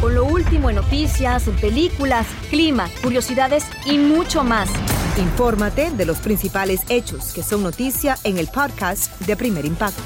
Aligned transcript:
Con 0.00 0.14
lo 0.14 0.24
último 0.26 0.70
en 0.70 0.76
noticias, 0.76 1.42
películas, 1.60 2.24
clima, 2.50 2.88
curiosidades 3.02 3.64
y 3.84 3.98
mucho 3.98 4.44
más. 4.44 4.70
Infórmate 5.18 5.90
de 5.90 6.06
los 6.06 6.18
principales 6.18 6.82
hechos 6.88 7.32
que 7.32 7.42
son 7.42 7.64
noticia 7.64 8.16
en 8.22 8.38
el 8.38 8.46
podcast 8.46 9.20
de 9.22 9.36
Primer 9.36 9.64
Impacto. 9.64 10.00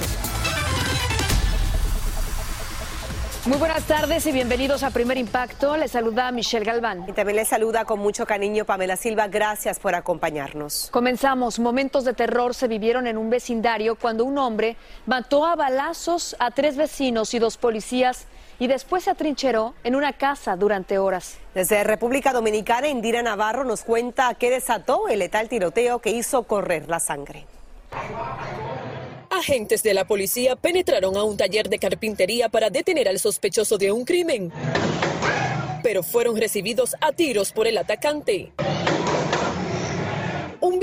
Muy 3.45 3.59
buenas 3.59 3.83
tardes 3.89 4.25
y 4.27 4.33
bienvenidos 4.33 4.83
a 4.83 4.91
Primer 4.91 5.19
Impacto. 5.19 5.77
Les 5.77 5.91
saluda 5.91 6.31
Michelle 6.33 6.65
Galván. 6.65 7.05
Y 7.09 7.13
también 7.13 7.37
les 7.37 7.49
saluda 7.49 7.85
con 7.85 7.99
mucho 7.99 8.25
cariño 8.25 8.65
Pamela 8.65 8.97
Silva. 8.97 9.27
Gracias 9.27 9.79
por 9.79 9.95
acompañarnos. 9.95 10.89
Comenzamos. 10.91 11.59
Momentos 11.59 12.05
de 12.05 12.15
terror 12.15 12.55
se 12.55 12.67
vivieron 12.67 13.07
en 13.09 13.19
un 13.19 13.29
vecindario 13.29 13.97
cuando 13.97 14.25
un 14.25 14.39
hombre 14.39 14.77
mató 15.05 15.45
a 15.45 15.57
balazos 15.57 16.35
a 16.39 16.53
tres 16.53 16.77
vecinos 16.77 17.35
y 17.35 17.41
dos 17.41 17.59
policías 17.59 18.27
y 18.63 18.69
después 18.69 19.03
se 19.03 19.11
atrincheró 19.11 19.75
en 19.83 19.97
una 19.97 20.13
casa 20.13 20.55
durante 20.55 20.97
horas. 20.97 21.37
Desde 21.53 21.83
República 21.83 22.33
Dominicana, 22.33 22.87
Indira 22.87 23.21
Navarro 23.21 23.65
nos 23.65 23.83
cuenta 23.83 24.33
qué 24.35 24.51
desató 24.51 25.09
el 25.09 25.19
letal 25.19 25.49
tiroteo 25.49 25.99
que 25.99 26.11
hizo 26.11 26.45
correr 26.45 26.89
la 26.89 27.01
sangre. 27.01 27.45
Agentes 29.31 29.83
de 29.83 29.95
la 29.95 30.05
policía 30.05 30.55
penetraron 30.55 31.17
a 31.17 31.25
un 31.25 31.37
taller 31.37 31.69
de 31.69 31.81
carpintería 31.81 32.49
para 32.51 32.71
detener 32.71 33.09
al 33.09 33.19
sospechoso 33.19 33.79
de 33.79 33.91
un 33.91 34.05
crimen, 34.05 34.53
pero 35.83 36.05
fueron 36.05 36.37
recibidos 36.37 36.95
a 37.01 37.11
tiros 37.11 37.51
por 37.51 37.67
el 37.67 37.77
atacante. 37.79 38.53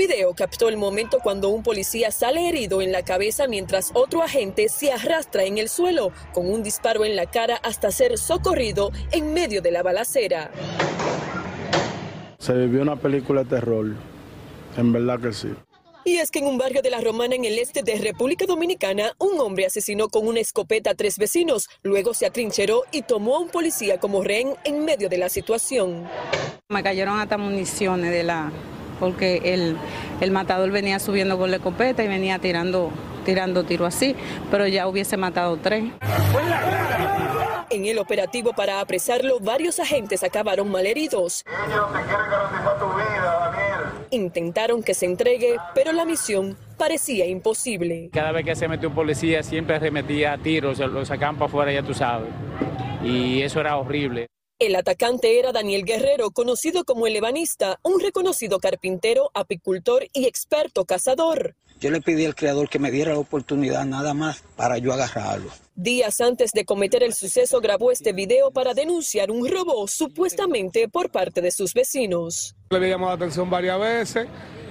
Video 0.00 0.32
captó 0.32 0.70
el 0.70 0.78
momento 0.78 1.18
cuando 1.22 1.50
un 1.50 1.62
policía 1.62 2.10
sale 2.10 2.48
herido 2.48 2.80
en 2.80 2.90
la 2.90 3.02
cabeza 3.02 3.46
mientras 3.46 3.90
otro 3.92 4.22
agente 4.22 4.70
se 4.70 4.90
arrastra 4.90 5.44
en 5.44 5.58
el 5.58 5.68
suelo 5.68 6.10
con 6.32 6.50
un 6.50 6.62
disparo 6.62 7.04
en 7.04 7.16
la 7.16 7.26
cara 7.26 7.56
hasta 7.56 7.90
ser 7.90 8.16
socorrido 8.16 8.92
en 9.12 9.34
medio 9.34 9.60
de 9.60 9.70
la 9.70 9.82
balacera. 9.82 10.52
Se 12.38 12.54
vivió 12.54 12.80
una 12.80 12.96
película 12.96 13.44
de 13.44 13.50
terror, 13.50 13.88
en 14.78 14.90
verdad 14.90 15.20
que 15.20 15.34
sí. 15.34 15.48
Y 16.06 16.16
es 16.16 16.30
que 16.30 16.38
en 16.38 16.46
un 16.46 16.56
barrio 16.56 16.80
de 16.80 16.88
La 16.88 17.02
Romana, 17.02 17.34
en 17.34 17.44
el 17.44 17.58
este 17.58 17.82
de 17.82 17.98
República 17.98 18.46
Dominicana, 18.46 19.12
un 19.18 19.38
hombre 19.38 19.66
asesinó 19.66 20.08
con 20.08 20.26
una 20.26 20.40
escopeta 20.40 20.92
a 20.92 20.94
tres 20.94 21.18
vecinos, 21.18 21.68
luego 21.82 22.14
se 22.14 22.24
atrincheró 22.24 22.84
y 22.90 23.02
tomó 23.02 23.36
a 23.36 23.40
un 23.40 23.50
policía 23.50 24.00
como 24.00 24.24
rehén 24.24 24.54
en 24.64 24.82
medio 24.82 25.10
de 25.10 25.18
la 25.18 25.28
situación. 25.28 26.08
Me 26.70 26.82
cayeron 26.82 27.20
hasta 27.20 27.36
municiones 27.36 28.10
de 28.12 28.22
la, 28.22 28.50
porque 29.00 29.40
el, 29.54 29.76
el 30.20 30.30
matador 30.30 30.70
venía 30.70 31.00
subiendo 31.00 31.38
con 31.38 31.50
la 31.50 31.56
escopeta 31.56 32.04
y 32.04 32.08
venía 32.08 32.38
tirando, 32.38 32.90
tirando 33.24 33.64
tiro 33.64 33.86
así, 33.86 34.14
pero 34.50 34.66
ya 34.68 34.86
hubiese 34.86 35.16
matado 35.16 35.56
tres. 35.56 35.84
En 37.70 37.84
el 37.86 37.98
operativo 37.98 38.52
para 38.52 38.80
apresarlo, 38.80 39.38
varios 39.40 39.78
agentes 39.78 40.24
acabaron 40.24 40.70
malheridos. 40.70 41.44
Intentaron 44.10 44.82
que 44.82 44.92
se 44.92 45.06
entregue, 45.06 45.56
pero 45.72 45.92
la 45.92 46.04
misión 46.04 46.56
parecía 46.76 47.26
imposible. 47.26 48.10
Cada 48.12 48.32
vez 48.32 48.44
que 48.44 48.56
se 48.56 48.66
metió 48.66 48.88
un 48.88 48.94
policía 48.96 49.44
siempre 49.44 49.78
remetía 49.78 50.36
tiros, 50.36 50.80
lo 50.80 51.04
sacaban 51.04 51.36
para 51.36 51.46
afuera, 51.46 51.72
ya 51.72 51.82
tú 51.84 51.94
sabes. 51.94 52.28
Y 53.04 53.40
eso 53.42 53.60
era 53.60 53.76
horrible. 53.76 54.26
El 54.60 54.76
atacante 54.76 55.38
era 55.38 55.52
Daniel 55.52 55.86
Guerrero, 55.86 56.32
conocido 56.32 56.84
como 56.84 57.06
el 57.06 57.16
Ebanista, 57.16 57.80
un 57.82 57.98
reconocido 57.98 58.58
carpintero, 58.58 59.30
apicultor 59.32 60.06
y 60.12 60.26
experto 60.26 60.84
cazador. 60.84 61.56
Yo 61.80 61.90
le 61.90 62.02
pedí 62.02 62.26
al 62.26 62.34
creador 62.34 62.68
que 62.68 62.78
me 62.78 62.90
diera 62.90 63.14
la 63.14 63.20
oportunidad 63.20 63.86
nada 63.86 64.12
más 64.12 64.42
para 64.56 64.76
yo 64.76 64.92
agarrarlo. 64.92 65.50
Días 65.76 66.20
antes 66.20 66.50
de 66.52 66.66
cometer 66.66 67.02
el 67.02 67.14
suceso 67.14 67.62
grabó 67.62 67.90
este 67.90 68.12
video 68.12 68.50
para 68.50 68.74
denunciar 68.74 69.30
un 69.30 69.48
robo 69.48 69.88
supuestamente 69.88 70.88
por 70.90 71.10
parte 71.10 71.40
de 71.40 71.52
sus 71.52 71.72
vecinos. 71.72 72.54
Le 72.68 72.76
había 72.76 72.90
llamado 72.90 73.12
la 73.12 73.16
atención 73.16 73.48
varias 73.48 73.80
veces 73.80 74.28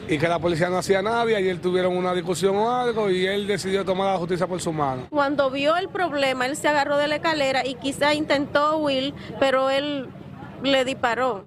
y 0.09 0.17
que 0.17 0.27
la 0.27 0.39
policía 0.39 0.69
no 0.69 0.79
hacía 0.79 1.03
nada 1.03 1.29
y 1.29 1.35
ayer 1.35 1.61
tuvieron 1.61 1.95
una 1.95 2.15
discusión 2.15 2.55
o 2.55 2.71
algo 2.71 3.11
y 3.11 3.27
él 3.27 3.45
decidió 3.45 3.85
tomar 3.85 4.11
la 4.13 4.17
justicia 4.17 4.47
por 4.47 4.59
su 4.59 4.73
mano. 4.73 5.07
Cuando 5.11 5.51
vio 5.51 5.77
el 5.77 5.87
problema, 5.87 6.47
él 6.47 6.57
se 6.57 6.67
agarró 6.67 6.97
de 6.97 7.07
la 7.07 7.17
escalera 7.17 7.65
y 7.65 7.75
quizá 7.75 8.15
intentó 8.15 8.77
huir, 8.77 9.13
pero 9.39 9.69
él 9.69 10.09
le 10.63 10.83
disparó. 10.83 11.45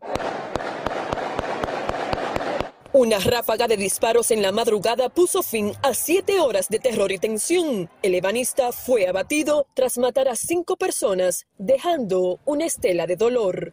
Una 2.93 3.19
ráfaga 3.19 3.67
de 3.67 3.77
disparos 3.77 4.31
en 4.31 4.43
la 4.43 4.53
madrugada 4.53 5.09
puso 5.09 5.43
fin 5.43 5.73
a 5.83 5.95
siete 5.95 6.39
horas 6.41 6.69
de 6.69 6.79
terror 6.79 7.11
y 7.11 7.19
tensión. 7.19 7.91
El 8.03 8.15
ebanista 8.15 8.71
fue 8.71 9.09
abatido 9.09 9.67
tras 9.75 9.99
matar 9.99 10.29
a 10.29 10.37
cinco 10.37 10.77
personas, 10.77 11.47
dejando 11.59 12.39
una 12.45 12.67
estela 12.67 13.07
de 13.07 13.17
dolor. 13.17 13.73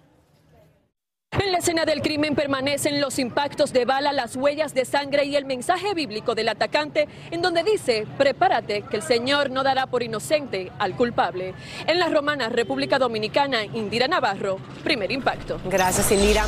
En 1.31 1.51
la 1.51 1.59
escena 1.59 1.85
del 1.85 2.01
crimen 2.01 2.33
permanecen 2.33 2.99
los 2.99 3.19
impactos 3.19 3.71
de 3.71 3.85
bala, 3.85 4.11
las 4.13 4.35
huellas 4.35 4.73
de 4.73 4.83
sangre 4.83 5.25
y 5.25 5.35
el 5.35 5.45
mensaje 5.45 5.93
bíblico 5.93 6.33
del 6.33 6.49
atacante 6.49 7.07
en 7.29 7.43
donde 7.43 7.61
dice, 7.61 8.07
prepárate 8.17 8.81
que 8.81 8.95
el 8.97 9.03
Señor 9.03 9.51
no 9.51 9.61
dará 9.61 9.85
por 9.85 10.01
inocente 10.01 10.71
al 10.79 10.95
culpable. 10.95 11.53
En 11.85 11.99
la 11.99 12.09
romana 12.09 12.49
República 12.49 12.97
Dominicana, 12.97 13.63
Indira 13.63 14.07
Navarro, 14.07 14.57
primer 14.83 15.11
impacto. 15.11 15.61
Gracias, 15.65 16.11
Indira. 16.11 16.45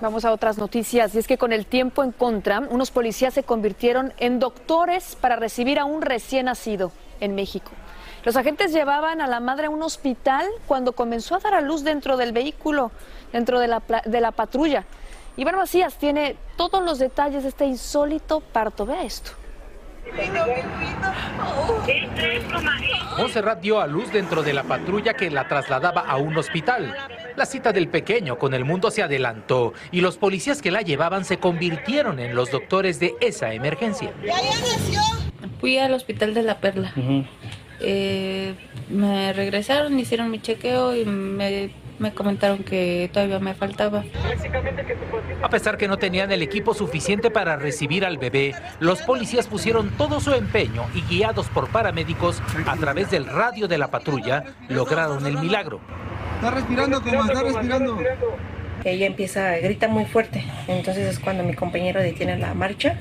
Vamos 0.00 0.24
a 0.24 0.32
otras 0.32 0.58
noticias 0.58 1.16
y 1.16 1.18
es 1.18 1.26
que 1.26 1.36
con 1.36 1.52
el 1.52 1.66
tiempo 1.66 2.04
en 2.04 2.12
contra, 2.12 2.60
unos 2.60 2.92
policías 2.92 3.34
se 3.34 3.42
convirtieron 3.42 4.14
en 4.18 4.38
doctores 4.38 5.16
para 5.20 5.34
recibir 5.34 5.80
a 5.80 5.84
un 5.84 6.02
recién 6.02 6.46
nacido 6.46 6.92
en 7.18 7.34
México. 7.34 7.72
Los 8.24 8.36
agentes 8.36 8.72
llevaban 8.72 9.20
a 9.20 9.26
la 9.26 9.40
madre 9.40 9.66
a 9.66 9.70
un 9.70 9.82
hospital 9.82 10.46
cuando 10.68 10.92
comenzó 10.92 11.34
a 11.34 11.40
dar 11.40 11.54
a 11.54 11.60
luz 11.60 11.82
dentro 11.82 12.16
del 12.16 12.30
vehículo, 12.30 12.92
dentro 13.32 13.58
de 13.60 13.68
la, 13.68 13.82
de 14.04 14.20
la 14.20 14.32
patrulla. 14.32 14.84
Iván 15.36 15.56
Macías 15.56 15.94
tiene 15.96 16.36
todos 16.56 16.84
los 16.84 16.98
detalles 16.98 17.42
de 17.42 17.48
este 17.48 17.64
insólito 17.64 18.40
parto. 18.40 18.84
Vea 18.84 19.02
esto. 19.02 19.32
Monserrat 23.16 23.60
dio 23.60 23.80
a 23.80 23.86
luz 23.86 24.12
dentro 24.12 24.42
de 24.42 24.52
la 24.52 24.64
patrulla 24.64 25.14
que 25.14 25.30
la 25.30 25.48
trasladaba 25.48 26.02
a 26.02 26.16
un 26.16 26.36
hospital. 26.36 26.94
La 27.36 27.46
cita 27.46 27.72
del 27.72 27.88
pequeño 27.88 28.38
con 28.38 28.52
el 28.52 28.64
mundo 28.64 28.90
se 28.90 29.02
adelantó 29.02 29.72
y 29.90 30.00
los 30.00 30.18
policías 30.18 30.60
que 30.60 30.70
la 30.70 30.82
llevaban 30.82 31.24
se 31.24 31.38
convirtieron 31.38 32.18
en 32.18 32.34
los 32.34 32.50
doctores 32.50 33.00
de 33.00 33.14
esa 33.20 33.54
emergencia. 33.54 34.12
Fui 35.60 35.78
al 35.78 35.94
hospital 35.94 36.34
de 36.34 36.42
La 36.42 36.58
Perla. 36.58 36.92
eh, 37.80 38.54
me 38.88 39.32
regresaron, 39.32 39.98
hicieron 39.98 40.30
mi 40.30 40.40
chequeo 40.40 40.94
y 40.94 41.04
me, 41.04 41.70
me 42.02 42.12
comentaron 42.12 42.64
que 42.64 43.08
todavía 43.12 43.38
me 43.38 43.54
faltaba. 43.54 44.04
A 45.42 45.48
pesar 45.48 45.78
que 45.78 45.88
no 45.88 45.96
tenían 45.96 46.30
el 46.32 46.42
equipo 46.42 46.74
suficiente 46.74 47.30
para 47.30 47.56
recibir 47.56 48.04
al 48.04 48.18
bebé, 48.18 48.54
los 48.80 49.00
policías 49.02 49.46
pusieron 49.46 49.90
todo 49.90 50.20
su 50.20 50.34
empeño 50.34 50.84
y 50.94 51.00
guiados 51.02 51.46
por 51.48 51.68
paramédicos 51.68 52.42
a 52.66 52.76
través 52.76 53.10
del 53.10 53.26
radio 53.26 53.68
de 53.68 53.78
la 53.78 53.88
patrulla, 53.88 54.44
lograron 54.68 55.24
el 55.26 55.38
milagro. 55.38 55.80
Está 56.36 56.50
respirando 56.50 57.00
como 57.00 57.24
está 57.24 57.42
respirando. 57.42 57.98
Ella 58.84 59.06
empieza, 59.06 59.56
grita 59.58 59.86
muy 59.86 60.06
fuerte, 60.06 60.44
entonces 60.66 61.06
es 61.06 61.20
cuando 61.20 61.44
mi 61.44 61.54
compañero 61.54 62.00
detiene 62.00 62.36
la 62.36 62.52
marcha 62.52 62.98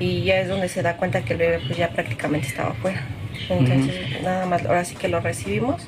y 0.00 0.24
ya 0.24 0.40
es 0.40 0.48
donde 0.48 0.68
se 0.68 0.82
da 0.82 0.96
cuenta 0.96 1.24
que 1.24 1.34
el 1.34 1.38
bebé 1.38 1.60
pues 1.64 1.78
ya 1.78 1.90
prácticamente 1.90 2.48
estaba 2.48 2.74
fuera. 2.74 3.06
Entonces 3.48 4.20
nada 4.22 4.46
más, 4.46 4.64
ahora 4.66 4.84
sí 4.84 4.96
que 4.96 5.06
lo 5.06 5.20
recibimos, 5.20 5.86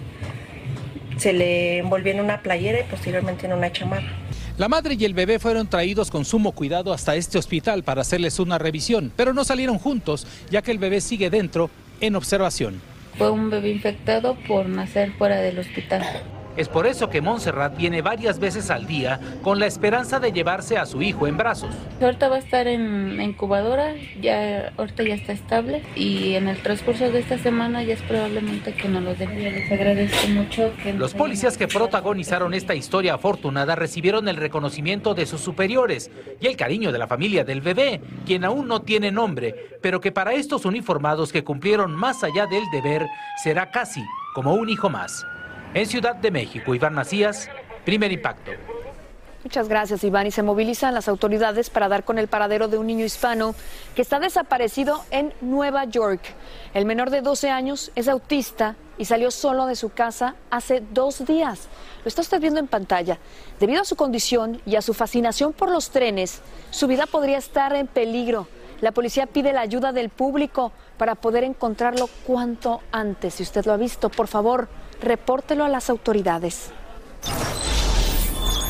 se 1.17 1.33
le 1.33 1.79
envolvió 1.79 2.13
en 2.13 2.21
una 2.21 2.43
playera 2.43 2.81
y 2.81 2.85
posteriormente 2.85 3.47
en 3.47 3.53
una 3.53 3.73
chamarra. 3.73 4.13
La 4.57 4.69
madre 4.69 4.97
y 4.99 5.05
el 5.05 5.15
bebé 5.15 5.39
fueron 5.39 5.67
traídos 5.67 6.11
con 6.11 6.25
sumo 6.25 6.53
cuidado 6.53 6.93
hasta 6.93 7.17
este 7.17 7.39
hospital 7.39 7.83
para 7.83 8.03
hacerles 8.03 8.39
una 8.39 8.59
revisión, 8.59 9.13
pero 9.17 9.33
no 9.33 9.45
salieron 9.45 9.79
juntos, 9.79 10.27
ya 10.51 10.63
que 10.63 10.71
el 10.71 10.79
bebé 10.79 11.01
sigue 11.01 11.29
dentro 11.29 11.71
en 12.01 12.15
observación. 12.15 12.81
Fue 13.19 13.31
un 13.31 13.51
bebé 13.51 13.71
infectado 13.71 14.37
por 14.47 14.69
nacer 14.69 15.13
fuera 15.13 15.41
del 15.41 15.59
hospital. 15.59 16.05
Es 16.56 16.69
por 16.69 16.87
eso 16.87 17.11
que 17.11 17.21
Montserrat 17.21 17.77
viene 17.77 18.01
varias 18.01 18.39
veces 18.39 18.71
al 18.71 18.87
día 18.87 19.19
con 19.43 19.59
la 19.59 19.67
esperanza 19.67 20.21
de 20.21 20.33
llevarse 20.33 20.79
a 20.79 20.87
su 20.87 21.03
hijo 21.03 21.27
en 21.27 21.37
brazos. 21.37 21.71
Ahorita 22.01 22.29
va 22.29 22.37
a 22.37 22.39
estar 22.39 22.69
en 22.69 23.21
incubadora, 23.21 23.95
ya, 24.21 24.73
ahorita 24.77 25.03
ya 25.03 25.15
está 25.15 25.33
estable 25.33 25.83
y 25.97 26.35
en 26.35 26.49
el 26.49 26.59
transcurso 26.59 27.11
de 27.11 27.19
esta 27.19 27.39
semana 27.39 27.83
ya 27.83 27.95
es 27.95 28.03
probablemente 28.03 28.73
que 28.75 28.89
nos 28.89 29.03
lo 29.03 29.15
den. 29.15 29.35
Les 29.43 29.71
agradezco 29.71 30.29
mucho 30.29 30.73
que 30.83 30.93
Los 30.93 31.15
policías 31.15 31.59
que 31.59 31.67
protagonizaron 31.67 32.55
esta 32.55 32.75
historia 32.75 33.15
afortunada 33.15 33.75
recibieron 33.75 34.29
el 34.29 34.37
reconocimiento 34.37 35.15
de 35.15 35.27
sus 35.27 35.41
superiores 35.41 36.11
y 36.41 36.47
el 36.47 36.56
cariño 36.56 36.93
de 36.93 36.99
la 36.99 37.09
familia 37.09 37.45
del 37.45 37.62
bebé, 37.62 38.01
quien 38.25 38.45
aún 38.45 38.69
no 38.69 38.83
tiene 38.83 39.11
nombre, 39.11 39.55
pero 39.83 40.01
que 40.01 40.12
para 40.12 40.35
estos 40.35 40.65
uniformados 40.65 41.33
que 41.33 41.43
cumplieron 41.43 41.95
más 41.95 42.23
allá 42.23 42.47
del 42.47 42.65
deber 42.71 43.06
será 43.43 43.71
casi 43.71 44.03
como 44.35 44.55
un 44.55 44.69
hijo 44.69 44.89
más. 44.89 45.25
En 45.75 45.87
Ciudad 45.87 46.15
de 46.15 46.31
México, 46.31 46.73
Iván 46.73 46.94
Macías, 46.94 47.49
primer 47.85 48.12
impacto. 48.12 48.53
Muchas 49.43 49.69
gracias, 49.69 50.05
Iván. 50.05 50.29
Y 50.29 50.31
se 50.31 50.44
movilizan 50.44 50.94
las 50.94 51.09
autoridades 51.09 51.69
para 51.69 51.88
dar 51.88 52.05
con 52.05 52.17
el 52.17 52.29
paradero 52.29 52.69
de 52.69 52.79
un 52.79 52.87
niño 52.87 53.05
hispano 53.05 53.56
que 53.97 54.03
está 54.03 54.21
desaparecido 54.21 55.05
en 55.11 55.35
Nueva 55.41 55.85
York. 55.85 56.21
El 56.75 56.87
menor 56.87 57.11
de 57.11 57.23
12 57.23 57.50
años 57.50 57.91
es 57.97 58.06
autista 58.06 58.76
y 58.99 59.06
salió 59.06 59.32
solo 59.32 59.67
de 59.67 59.75
su 59.75 59.88
casa 59.88 60.37
hace 60.49 60.81
dos 60.93 61.26
días. 61.26 61.67
Lo 62.05 62.09
está 62.09 62.23
usted 62.23 62.41
viendo 62.41 62.61
en 62.61 62.69
pantalla. 62.69 63.19
Debido 63.59 63.82
a 63.82 63.85
su 63.85 63.97
condición 63.97 64.62
y 64.65 64.77
a 64.77 64.82
su 64.82 64.94
fascinación 64.94 65.53
por 65.53 65.73
los 65.73 65.91
trenes, 65.91 66.41
su 66.70 66.87
vida 66.87 67.06
podría 67.06 67.38
estar 67.38 67.75
en 67.75 67.88
peligro. 67.88 68.47
La 68.81 68.93
policía 68.93 69.27
pide 69.27 69.53
la 69.53 69.62
ayuda 69.62 69.93
del 69.93 70.09
público 70.09 70.70
para 70.99 71.17
poder 71.17 71.43
encontrarlo 71.43 72.09
cuanto 72.25 72.81
antes. 72.93 73.35
Si 73.35 73.43
usted 73.43 73.65
lo 73.67 73.73
ha 73.73 73.77
visto, 73.77 74.09
por 74.09 74.29
favor, 74.29 74.69
repórtelo 75.05 75.65
a 75.65 75.69
las 75.69 75.91
autoridades. 75.91 76.73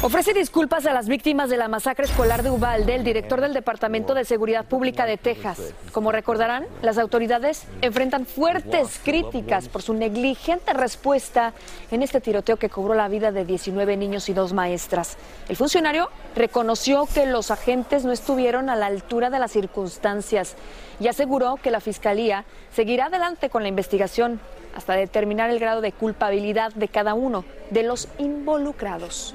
Ofrece 0.04 0.34
disculpas 0.34 0.84
a 0.84 0.92
las 0.92 1.08
víctimas 1.08 1.48
de 1.48 1.56
la 1.56 1.66
masacre 1.66 2.04
escolar 2.04 2.42
de 2.42 2.50
Uvalde, 2.50 2.94
el 2.94 3.04
director 3.04 3.40
del 3.40 3.54
Departamento 3.54 4.12
de 4.12 4.26
Seguridad 4.26 4.66
Pública 4.66 5.06
de 5.06 5.16
Texas. 5.16 5.72
Como 5.92 6.12
recordarán, 6.12 6.66
las 6.82 6.98
autoridades 6.98 7.64
enfrentan 7.80 8.26
fuertes 8.26 9.00
críticas 9.02 9.70
por 9.70 9.80
su 9.80 9.94
negligente 9.94 10.74
respuesta 10.74 11.54
en 11.90 12.02
este 12.02 12.20
tiroteo 12.20 12.58
que 12.58 12.68
cobró 12.68 12.92
la 12.92 13.08
vida 13.08 13.32
de 13.32 13.46
19 13.46 13.96
niños 13.96 14.28
y 14.28 14.34
dos 14.34 14.52
maestras. 14.52 15.16
El 15.48 15.56
funcionario 15.56 16.10
reconoció 16.36 17.06
que 17.06 17.24
los 17.24 17.50
agentes 17.50 18.04
no 18.04 18.12
estuvieron 18.12 18.68
a 18.68 18.76
la 18.76 18.84
altura 18.84 19.30
de 19.30 19.38
las 19.38 19.52
circunstancias 19.52 20.54
y 21.00 21.08
aseguró 21.08 21.56
que 21.56 21.70
la 21.70 21.80
Fiscalía 21.80 22.44
seguirá 22.72 23.06
adelante 23.06 23.50
con 23.50 23.62
la 23.62 23.68
investigación 23.68 24.40
hasta 24.76 24.94
determinar 24.94 25.50
el 25.50 25.60
grado 25.60 25.80
de 25.80 25.92
culpabilidad 25.92 26.72
de 26.74 26.88
cada 26.88 27.14
uno 27.14 27.44
de 27.70 27.82
los 27.82 28.08
involucrados. 28.18 29.34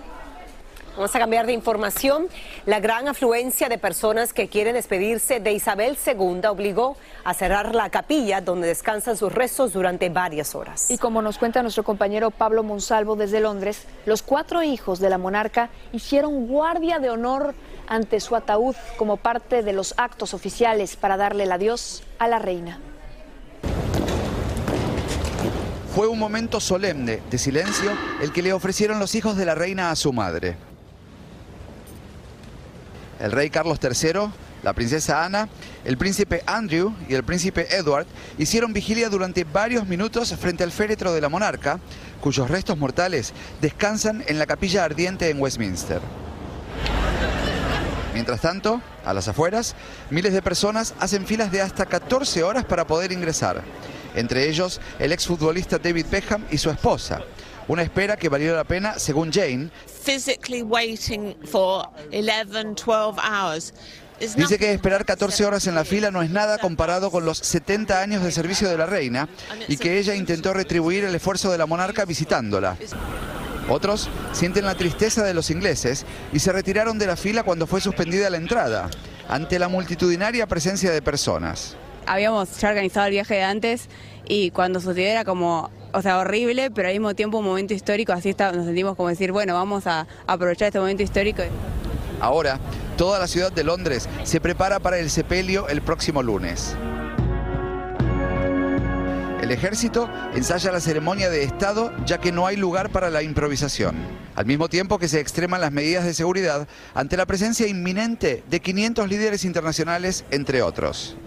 Vamos 0.95 1.15
a 1.15 1.19
cambiar 1.19 1.45
de 1.45 1.53
información. 1.53 2.27
La 2.65 2.81
gran 2.81 3.07
afluencia 3.07 3.69
de 3.69 3.77
personas 3.77 4.33
que 4.33 4.49
quieren 4.49 4.73
despedirse 4.73 5.39
de 5.39 5.53
Isabel 5.53 5.97
II 6.05 6.41
obligó 6.49 6.97
a 7.23 7.33
cerrar 7.33 7.73
la 7.73 7.89
capilla 7.89 8.41
donde 8.41 8.67
descansan 8.67 9.15
sus 9.15 9.31
restos 9.31 9.71
durante 9.71 10.09
varias 10.09 10.55
horas. 10.55 10.91
Y 10.91 10.97
como 10.97 11.21
nos 11.21 11.37
cuenta 11.37 11.61
nuestro 11.61 11.85
compañero 11.85 12.31
Pablo 12.31 12.63
Monsalvo 12.63 13.15
desde 13.15 13.39
Londres, 13.39 13.85
los 14.05 14.21
cuatro 14.21 14.61
hijos 14.61 14.99
de 14.99 15.09
la 15.09 15.17
monarca 15.17 15.69
hicieron 15.93 16.47
guardia 16.47 16.99
de 16.99 17.09
honor 17.09 17.53
ante 17.89 18.21
su 18.21 18.35
ataúd 18.35 18.75
como 18.97 19.17
parte 19.17 19.63
de 19.63 19.73
los 19.73 19.93
actos 19.97 20.33
oficiales 20.33 20.95
para 20.95 21.17
darle 21.17 21.43
el 21.43 21.51
adiós 21.51 22.03
a 22.19 22.29
la 22.29 22.39
reina. 22.39 22.79
Fue 25.93 26.07
un 26.07 26.19
momento 26.19 26.61
solemne 26.61 27.19
de 27.29 27.37
silencio 27.37 27.91
el 28.21 28.31
que 28.31 28.43
le 28.43 28.53
ofrecieron 28.53 28.99
los 28.99 29.15
hijos 29.15 29.35
de 29.35 29.45
la 29.45 29.55
reina 29.55 29.91
a 29.91 29.95
su 29.95 30.13
madre. 30.13 30.55
El 33.19 33.31
rey 33.33 33.49
Carlos 33.49 33.79
III, 33.81 34.31
la 34.63 34.73
princesa 34.73 35.25
Ana, 35.25 35.49
el 35.83 35.97
príncipe 35.97 36.43
Andrew 36.45 36.93
y 37.09 37.15
el 37.15 37.23
príncipe 37.23 37.75
Edward 37.75 38.05
hicieron 38.37 38.71
vigilia 38.71 39.09
durante 39.09 39.43
varios 39.43 39.87
minutos 39.87 40.33
frente 40.35 40.63
al 40.63 40.71
féretro 40.71 41.11
de 41.11 41.21
la 41.21 41.27
monarca, 41.27 41.79
cuyos 42.21 42.49
restos 42.49 42.77
mortales 42.77 43.33
descansan 43.59 44.23
en 44.27 44.37
la 44.37 44.45
capilla 44.45 44.85
ardiente 44.85 45.29
en 45.29 45.41
Westminster. 45.41 45.99
Mientras 48.13 48.41
tanto, 48.41 48.81
a 49.05 49.13
las 49.13 49.27
afueras, 49.27 49.75
miles 50.09 50.33
de 50.33 50.41
personas 50.41 50.93
hacen 50.99 51.25
filas 51.25 51.51
de 51.51 51.61
hasta 51.61 51.85
14 51.85 52.43
horas 52.43 52.65
para 52.65 52.87
poder 52.87 53.11
ingresar. 53.11 53.63
Entre 54.15 54.49
ellos, 54.49 54.81
el 54.97 55.11
exfutbolista 55.11 55.77
David 55.77 56.07
Beckham 56.09 56.45
y 56.49 56.57
su 56.57 56.69
esposa. 56.69 57.21
Una 57.67 57.83
espera 57.83 58.17
que 58.17 58.29
valió 58.29 58.55
la 58.55 58.63
pena, 58.63 58.97
según 58.97 59.31
Jane. 59.31 59.69
physically 60.03 60.63
waiting 60.63 61.35
for 61.45 61.87
11, 62.11 62.75
12 62.75 63.19
hours. 63.19 63.73
is 64.19 64.35
Dice 64.35 64.57
que 64.57 64.73
esperar 64.73 65.05
14 65.05 65.45
horas 65.45 65.67
en 65.67 65.75
la 65.75 65.85
fila 65.85 66.09
no 66.09 66.21
es 66.21 66.29
nada 66.29 66.57
comparado 66.57 67.11
con 67.11 67.25
los 67.25 67.37
70 67.37 68.01
años 68.01 68.23
de 68.23 68.31
servicio 68.31 68.67
de 68.67 68.77
la 68.77 68.85
reina 68.85 69.29
y 69.67 69.77
que 69.77 69.99
ella 69.99 70.15
intentó 70.15 70.53
retribuir 70.53 71.05
el 71.05 71.13
esfuerzo 71.15 71.51
de 71.51 71.57
la 71.57 71.67
monarca 71.67 72.05
visitándola. 72.05 72.75
Otros 73.69 74.09
sienten 74.31 74.65
la 74.65 74.75
tristeza 74.75 75.23
de 75.23 75.35
los 75.35 75.51
ingleses 75.51 76.05
y 76.33 76.39
se 76.39 76.51
retiraron 76.51 76.97
de 76.97 77.05
la 77.05 77.15
fila 77.15 77.43
cuando 77.43 77.67
fue 77.67 77.81
suspendida 77.81 78.29
la 78.29 78.37
entrada, 78.37 78.89
ante 79.27 79.59
la 79.59 79.67
multitudinaria 79.67 80.47
presencia 80.47 80.91
de 80.91 81.01
personas. 81.01 81.77
habíamos 82.07 82.57
ya 82.59 82.69
organizado 82.69 83.05
el 83.05 83.11
viaje 83.11 83.35
de 83.35 83.43
antes 83.43 83.87
y 84.27 84.49
cuando 84.49 84.79
sucedió 84.79 85.07
era 85.07 85.23
como, 85.23 85.69
o 85.93 86.01
sea, 86.01 86.17
horrible, 86.17 86.71
pero 86.71 86.87
al 86.87 86.95
mismo 86.95 87.13
tiempo 87.13 87.37
un 87.37 87.45
momento 87.45 87.75
histórico, 87.75 88.11
así 88.11 88.29
está, 88.29 88.51
nos 88.51 88.65
sentimos 88.65 88.95
como 88.95 89.09
decir, 89.09 89.31
bueno, 89.31 89.53
vamos 89.53 89.85
a 89.85 90.07
aprovechar 90.25 90.69
este 90.69 90.79
momento 90.79 91.03
histórico. 91.03 91.43
Ahora, 92.19 92.59
toda 92.97 93.19
la 93.19 93.27
ciudad 93.27 93.51
de 93.51 93.63
Londres 93.63 94.09
se 94.23 94.41
prepara 94.41 94.79
para 94.79 94.97
el 94.97 95.11
sepelio 95.11 95.67
el 95.67 95.81
próximo 95.83 96.23
lunes. 96.23 96.75
El 99.49 99.55
ejército 99.55 100.07
ensaya 100.35 100.71
la 100.71 100.79
ceremonia 100.79 101.27
de 101.31 101.41
Estado 101.41 101.91
ya 102.05 102.19
que 102.19 102.31
no 102.31 102.45
hay 102.45 102.55
lugar 102.55 102.91
para 102.91 103.09
la 103.09 103.23
improvisación. 103.23 103.95
Al 104.35 104.45
mismo 104.45 104.69
tiempo 104.69 104.99
que 104.99 105.07
se 105.07 105.19
extreman 105.19 105.59
las 105.59 105.71
medidas 105.71 106.05
de 106.05 106.13
seguridad 106.13 106.67
ante 106.93 107.17
la 107.17 107.25
presencia 107.25 107.67
inminente 107.67 108.43
de 108.47 108.59
500 108.59 109.09
líderes 109.09 109.45
internacionales, 109.45 110.23
entre 110.29 110.61
otros. 110.61 111.17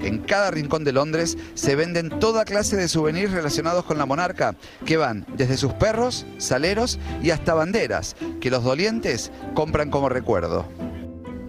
En 0.00 0.18
cada 0.20 0.52
rincón 0.52 0.84
de 0.84 0.92
Londres 0.92 1.36
se 1.54 1.74
venden 1.74 2.20
toda 2.20 2.44
clase 2.44 2.76
de 2.76 2.86
souvenirs 2.86 3.32
relacionados 3.32 3.84
con 3.84 3.98
la 3.98 4.06
monarca, 4.06 4.54
que 4.86 4.96
van 4.96 5.26
desde 5.36 5.56
sus 5.56 5.72
perros, 5.72 6.26
saleros 6.38 7.00
y 7.20 7.30
hasta 7.30 7.54
banderas, 7.54 8.14
que 8.40 8.50
los 8.50 8.62
dolientes 8.62 9.32
compran 9.54 9.90
como 9.90 10.08
recuerdo. 10.08 10.68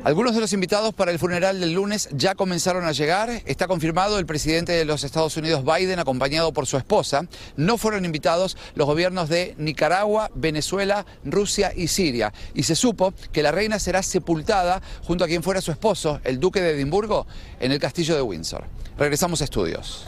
Algunos 0.05 0.35
de 0.35 0.39
los 0.39 0.53
invitados 0.53 0.93
para 0.93 1.09
el 1.09 1.17
funeral 1.17 1.59
del 1.59 1.73
lunes 1.73 2.09
ya 2.11 2.35
comenzaron 2.35 2.85
a 2.85 2.91
llegar. 2.91 3.41
Está 3.47 3.67
confirmado 3.67 4.19
el 4.19 4.27
presidente 4.27 4.71
de 4.71 4.85
los 4.85 5.03
Estados 5.03 5.35
Unidos, 5.35 5.65
Biden, 5.65 5.97
acompañado 5.97 6.53
por 6.53 6.67
su 6.67 6.77
esposa. 6.77 7.27
No 7.57 7.79
fueron 7.79 8.05
invitados 8.05 8.55
los 8.75 8.85
gobiernos 8.85 9.29
de 9.29 9.55
Nicaragua, 9.57 10.29
Venezuela, 10.35 11.07
Rusia 11.23 11.73
y 11.75 11.87
Siria. 11.87 12.31
Y 12.53 12.61
se 12.61 12.75
supo 12.75 13.15
que 13.31 13.41
la 13.41 13.51
reina 13.51 13.79
será 13.79 14.03
sepultada 14.03 14.79
junto 15.01 15.23
a 15.23 15.27
quien 15.27 15.41
fuera 15.41 15.59
su 15.59 15.71
esposo, 15.71 16.21
el 16.23 16.39
duque 16.39 16.61
de 16.61 16.75
Edimburgo, 16.75 17.25
en 17.59 17.71
el 17.71 17.79
castillo 17.79 18.13
de 18.15 18.21
Windsor. 18.21 18.63
Regresamos 18.99 19.41
a 19.41 19.45
estudios. 19.45 20.05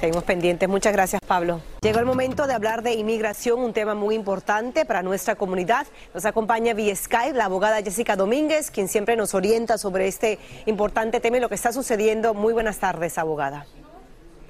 Seguimos 0.00 0.24
pendientes. 0.24 0.66
Muchas 0.66 0.94
gracias, 0.94 1.20
Pablo. 1.26 1.60
Llegó 1.82 1.98
el 1.98 2.06
momento 2.06 2.46
de 2.46 2.54
hablar 2.54 2.82
de 2.82 2.94
inmigración, 2.94 3.60
un 3.60 3.74
tema 3.74 3.94
muy 3.94 4.14
importante 4.14 4.86
para 4.86 5.02
nuestra 5.02 5.34
comunidad. 5.34 5.86
Nos 6.14 6.24
acompaña 6.24 6.72
vía 6.72 6.96
Skype 6.96 7.36
la 7.36 7.44
abogada 7.44 7.82
Jessica 7.82 8.16
Domínguez, 8.16 8.70
quien 8.70 8.88
siempre 8.88 9.14
nos 9.14 9.34
orienta 9.34 9.76
sobre 9.76 10.08
este 10.08 10.38
importante 10.64 11.20
tema 11.20 11.36
y 11.36 11.40
lo 11.40 11.50
que 11.50 11.54
está 11.54 11.70
sucediendo. 11.74 12.32
Muy 12.32 12.54
buenas 12.54 12.78
tardes, 12.78 13.18
abogada. 13.18 13.66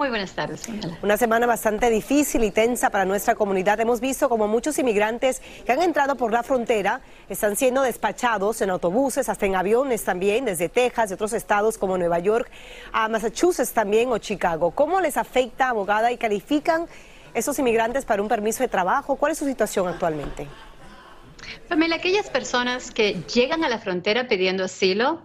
Muy 0.01 0.09
buenas 0.09 0.33
tardes. 0.33 0.63
Una 1.03 1.19
semana 1.19 1.45
bastante 1.45 1.91
difícil 1.91 2.43
y 2.45 2.51
tensa 2.51 2.89
para 2.89 3.05
nuestra 3.05 3.35
comunidad. 3.35 3.79
Hemos 3.81 4.01
visto 4.01 4.31
como 4.31 4.49
muchos 4.49 4.79
inmigrantes 4.79 5.43
que 5.67 5.73
han 5.73 5.83
entrado 5.83 6.17
por 6.17 6.33
la 6.33 6.43
frontera 6.43 7.03
están 7.29 7.55
siendo 7.55 7.83
despachados 7.83 8.63
en 8.63 8.71
autobuses, 8.71 9.29
hasta 9.29 9.45
en 9.45 9.57
aviones 9.57 10.03
también, 10.03 10.47
desde 10.47 10.71
Texas 10.71 11.11
y 11.11 11.13
otros 11.13 11.35
estados 11.35 11.77
como 11.77 11.99
Nueva 11.99 12.19
York, 12.19 12.51
a 12.93 13.11
Massachusetts 13.11 13.75
también 13.75 14.11
o 14.11 14.17
Chicago. 14.17 14.71
¿Cómo 14.71 15.03
les 15.03 15.19
afecta, 15.19 15.69
abogada, 15.69 16.11
y 16.11 16.17
califican 16.17 16.87
esos 17.35 17.59
inmigrantes 17.59 18.07
para 18.07 18.23
un 18.23 18.29
permiso 18.29 18.63
de 18.63 18.69
trabajo? 18.69 19.17
¿Cuál 19.17 19.33
es 19.33 19.39
su 19.39 19.45
situación 19.45 19.87
actualmente? 19.87 20.47
Pamela, 21.69 21.97
aquellas 21.97 22.31
personas 22.31 22.91
que 22.91 23.23
llegan 23.35 23.65
a 23.65 23.69
la 23.69 23.79
frontera 23.79 24.29
pidiendo 24.29 24.65
asilo 24.65 25.21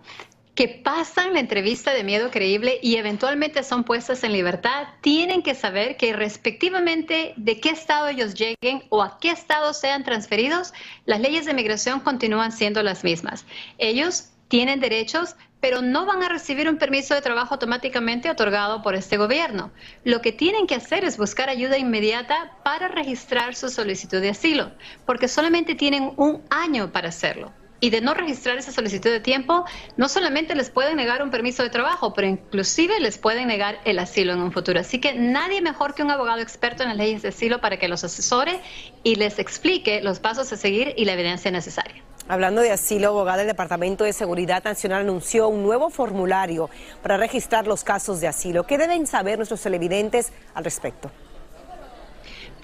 que 0.55 0.69
pasan 0.69 1.33
la 1.33 1.41
entrevista 1.41 1.93
de 1.93 2.05
miedo 2.05 2.31
creíble 2.31 2.79
y 2.81 2.95
eventualmente 2.95 3.61
son 3.61 3.83
puestas 3.83 4.23
en 4.23 4.31
libertad, 4.31 4.87
tienen 5.01 5.43
que 5.43 5.53
saber 5.53 5.97
que 5.97 6.13
respectivamente 6.13 7.33
de 7.35 7.59
qué 7.59 7.69
estado 7.69 8.07
ellos 8.07 8.33
lleguen 8.35 8.83
o 8.89 9.03
a 9.03 9.19
qué 9.19 9.31
estado 9.31 9.73
sean 9.73 10.05
transferidos, 10.05 10.73
las 11.05 11.19
leyes 11.19 11.45
de 11.45 11.53
migración 11.53 11.99
continúan 11.99 12.53
siendo 12.53 12.81
las 12.83 13.03
mismas. 13.03 13.45
Ellos 13.77 14.29
tienen 14.47 14.79
derechos, 14.79 15.35
pero 15.59 15.81
no 15.81 16.05
van 16.05 16.23
a 16.23 16.29
recibir 16.29 16.69
un 16.69 16.77
permiso 16.77 17.15
de 17.15 17.21
trabajo 17.21 17.55
automáticamente 17.55 18.29
otorgado 18.29 18.81
por 18.81 18.95
este 18.95 19.17
gobierno. 19.17 19.71
Lo 20.05 20.21
que 20.21 20.31
tienen 20.31 20.67
que 20.67 20.75
hacer 20.75 21.03
es 21.03 21.17
buscar 21.17 21.49
ayuda 21.49 21.77
inmediata 21.77 22.59
para 22.63 22.87
registrar 22.87 23.55
su 23.55 23.69
solicitud 23.69 24.21
de 24.21 24.29
asilo, 24.29 24.71
porque 25.05 25.27
solamente 25.27 25.75
tienen 25.75 26.13
un 26.15 26.43
año 26.49 26.93
para 26.93 27.09
hacerlo 27.09 27.51
y 27.79 27.89
de 27.89 28.01
no 28.01 28.13
registrar 28.13 28.57
esa 28.57 28.71
solicitud 28.71 29.09
de 29.09 29.19
tiempo, 29.19 29.65
no 29.97 30.09
solamente 30.09 30.55
les 30.55 30.69
pueden 30.69 30.95
negar 30.97 31.21
un 31.21 31.31
permiso 31.31 31.63
de 31.63 31.69
trabajo, 31.69 32.13
pero 32.13 32.27
inclusive 32.27 32.99
les 32.99 33.17
pueden 33.17 33.47
negar 33.47 33.79
el 33.85 33.99
asilo 33.99 34.33
en 34.33 34.41
un 34.41 34.51
futuro. 34.51 34.79
Así 34.79 34.99
que 34.99 35.13
nadie 35.13 35.61
mejor 35.61 35.93
que 35.93 36.03
un 36.03 36.11
abogado 36.11 36.41
experto 36.41 36.83
en 36.83 36.89
las 36.89 36.97
leyes 36.97 37.21
de 37.21 37.29
asilo 37.29 37.61
para 37.61 37.77
que 37.77 37.87
los 37.87 38.03
asesore 38.03 38.59
y 39.03 39.15
les 39.15 39.39
explique 39.39 40.01
los 40.01 40.19
pasos 40.19 40.51
a 40.51 40.57
seguir 40.57 40.93
y 40.97 41.05
la 41.05 41.13
evidencia 41.13 41.51
necesaria. 41.51 42.03
Hablando 42.27 42.61
de 42.61 42.71
asilo, 42.71 43.09
abogada 43.09 43.37
del 43.37 43.47
Departamento 43.47 44.03
de 44.03 44.11
Seguridad 44.11 44.63
Nacional 44.63 45.01
anunció 45.01 45.47
un 45.47 45.61
nuevo 45.61 45.91
formulario 45.91 46.71
para 47.03 47.17
registrar 47.17 47.67
los 47.67 47.83
casos 47.83 48.19
de 48.19 48.27
asilo. 48.27 48.65
¿Qué 48.65 48.79
deben 48.79 49.05
saber 49.05 49.37
nuestros 49.37 49.61
televidentes 49.61 50.31
al 50.55 50.63
respecto? 50.63 51.11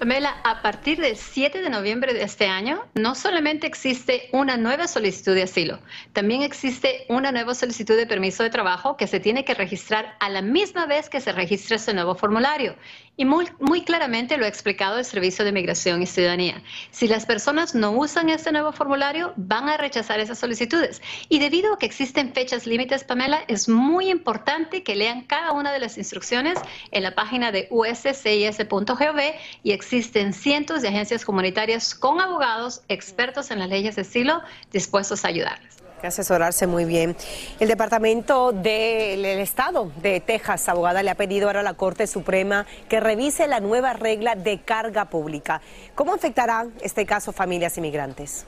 Pamela, 0.01 0.41
a 0.43 0.63
partir 0.63 0.99
del 0.99 1.15
7 1.15 1.61
de 1.61 1.69
noviembre 1.69 2.15
de 2.15 2.23
este 2.23 2.47
año, 2.47 2.87
no 2.95 3.13
solamente 3.13 3.67
existe 3.67 4.29
una 4.33 4.57
nueva 4.57 4.87
solicitud 4.87 5.35
de 5.35 5.43
asilo, 5.43 5.79
también 6.11 6.41
existe 6.41 7.05
una 7.07 7.31
nueva 7.31 7.53
solicitud 7.53 7.95
de 7.95 8.07
permiso 8.07 8.41
de 8.41 8.49
trabajo 8.49 8.97
que 8.97 9.05
se 9.05 9.19
tiene 9.19 9.45
que 9.45 9.53
registrar 9.53 10.15
a 10.19 10.29
la 10.29 10.41
misma 10.41 10.87
vez 10.87 11.07
que 11.07 11.21
se 11.21 11.31
registra 11.31 11.75
ese 11.75 11.93
nuevo 11.93 12.15
formulario. 12.15 12.75
Y 13.17 13.25
muy, 13.25 13.45
claramente 13.85 14.37
lo 14.37 14.45
ha 14.45 14.47
explicado 14.47 14.97
el 14.97 15.05
Servicio 15.05 15.45
de 15.45 15.51
Migración 15.51 16.01
y 16.01 16.07
Ciudadanía. 16.07 16.63
Si 16.91 17.07
las 17.07 17.25
personas 17.25 17.75
no 17.75 17.91
usan 17.91 18.29
este 18.29 18.51
nuevo 18.51 18.71
formulario, 18.71 19.33
van 19.35 19.69
a 19.69 19.77
rechazar 19.77 20.19
esas 20.19 20.39
solicitudes. 20.39 21.01
Y 21.29 21.39
debido 21.39 21.73
a 21.73 21.77
que 21.77 21.85
existen 21.85 22.33
fechas 22.33 22.65
límites, 22.65 23.03
Pamela, 23.03 23.43
es 23.47 23.69
muy 23.69 24.09
importante 24.09 24.81
que 24.81 24.95
lean 24.95 25.23
cada 25.23 25.51
una 25.51 25.71
de 25.71 25.79
las 25.79 25.97
instrucciones 25.97 26.57
en 26.91 27.03
la 27.03 27.13
página 27.13 27.51
de 27.51 27.67
uscis.gov 27.69 29.19
y 29.61 29.71
existen 29.71 30.33
cientos 30.33 30.81
de 30.81 30.87
agencias 30.87 31.25
comunitarias 31.25 31.93
con 31.93 32.21
abogados 32.21 32.81
expertos 32.87 33.51
en 33.51 33.59
las 33.59 33.69
leyes 33.69 33.97
de 33.97 34.01
asilo 34.01 34.41
dispuestos 34.71 35.25
a 35.25 35.27
ayudarles 35.27 35.80
que 36.01 36.07
asesorarse 36.07 36.67
muy 36.67 36.85
bien. 36.85 37.15
El 37.59 37.67
Departamento 37.67 38.51
del 38.51 39.23
Estado 39.25 39.91
de 40.01 40.19
Texas, 40.19 40.67
abogada, 40.67 41.03
le 41.03 41.11
ha 41.11 41.15
pedido 41.15 41.47
ahora 41.47 41.61
a 41.61 41.63
la 41.63 41.75
Corte 41.75 42.07
Suprema 42.07 42.65
que 42.89 42.99
revise 42.99 43.47
la 43.47 43.59
nueva 43.59 43.93
regla 43.93 44.35
de 44.35 44.59
carga 44.59 45.05
pública. 45.05 45.61
¿Cómo 45.95 46.13
afectará 46.13 46.67
este 46.81 47.05
caso 47.05 47.31
familias 47.31 47.77
inmigrantes? 47.77 48.45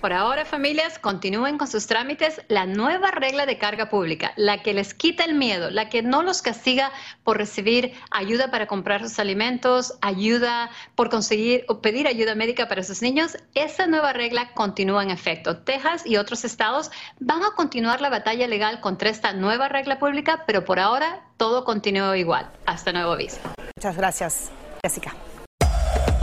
Por 0.00 0.12
ahora, 0.12 0.44
familias, 0.44 0.98
continúen 1.00 1.58
con 1.58 1.66
sus 1.66 1.88
trámites. 1.88 2.40
La 2.46 2.66
nueva 2.66 3.10
regla 3.10 3.46
de 3.46 3.58
carga 3.58 3.88
pública, 3.88 4.32
la 4.36 4.62
que 4.62 4.72
les 4.72 4.94
quita 4.94 5.24
el 5.24 5.34
miedo, 5.34 5.70
la 5.70 5.88
que 5.88 6.02
no 6.02 6.22
los 6.22 6.40
castiga 6.40 6.92
por 7.24 7.36
recibir 7.36 7.94
ayuda 8.12 8.50
para 8.52 8.68
comprar 8.68 9.02
sus 9.02 9.18
alimentos, 9.18 9.98
ayuda 10.00 10.70
por 10.94 11.10
conseguir 11.10 11.64
o 11.68 11.80
pedir 11.80 12.06
ayuda 12.06 12.36
médica 12.36 12.68
para 12.68 12.84
sus 12.84 13.02
niños, 13.02 13.36
esa 13.54 13.88
nueva 13.88 14.12
regla 14.12 14.52
continúa 14.54 15.02
en 15.02 15.10
efecto. 15.10 15.58
Texas 15.58 16.06
y 16.06 16.16
otros 16.16 16.44
estados 16.44 16.92
van 17.18 17.42
a 17.42 17.56
continuar 17.56 18.00
la 18.00 18.08
batalla 18.08 18.46
legal 18.46 18.80
contra 18.80 19.10
esta 19.10 19.32
nueva 19.32 19.68
regla 19.68 19.98
pública, 19.98 20.44
pero 20.46 20.64
por 20.64 20.78
ahora 20.78 21.24
todo 21.36 21.64
continúa 21.64 22.16
igual. 22.16 22.48
Hasta 22.66 22.92
nuevo 22.92 23.12
aviso. 23.12 23.40
Muchas 23.76 23.96
gracias, 23.96 24.50
Jessica. 24.84 25.12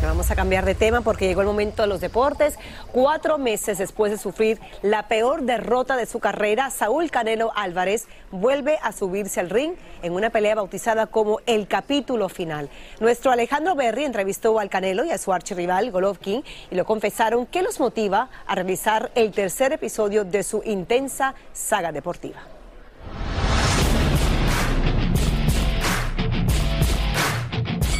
Vamos 0.00 0.30
a 0.30 0.36
cambiar 0.36 0.64
de 0.64 0.76
tema 0.76 1.00
porque 1.00 1.26
llegó 1.26 1.40
el 1.40 1.48
momento 1.48 1.82
de 1.82 1.88
los 1.88 2.00
deportes. 2.00 2.56
Cuatro 2.92 3.36
meses 3.36 3.78
después 3.78 4.12
de 4.12 4.18
sufrir 4.18 4.60
la 4.80 5.08
peor 5.08 5.42
derrota 5.42 5.96
de 5.96 6.06
su 6.06 6.20
carrera, 6.20 6.70
Saúl 6.70 7.10
Canelo 7.10 7.50
Álvarez 7.56 8.06
vuelve 8.30 8.78
a 8.80 8.92
subirse 8.92 9.40
al 9.40 9.50
ring 9.50 9.72
en 10.02 10.12
una 10.12 10.30
pelea 10.30 10.54
bautizada 10.54 11.08
como 11.08 11.40
el 11.46 11.66
capítulo 11.66 12.28
final. 12.28 12.70
Nuestro 13.00 13.32
Alejandro 13.32 13.74
Berry 13.74 14.04
entrevistó 14.04 14.60
al 14.60 14.70
Canelo 14.70 15.04
y 15.04 15.10
a 15.10 15.18
su 15.18 15.32
archirrival 15.32 15.90
Golovkin 15.90 16.44
y 16.70 16.76
lo 16.76 16.84
confesaron 16.84 17.44
que 17.46 17.62
los 17.62 17.80
motiva 17.80 18.30
a 18.46 18.54
realizar 18.54 19.10
el 19.16 19.32
tercer 19.32 19.72
episodio 19.72 20.24
de 20.24 20.44
su 20.44 20.62
intensa 20.64 21.34
saga 21.52 21.90
deportiva. 21.90 22.38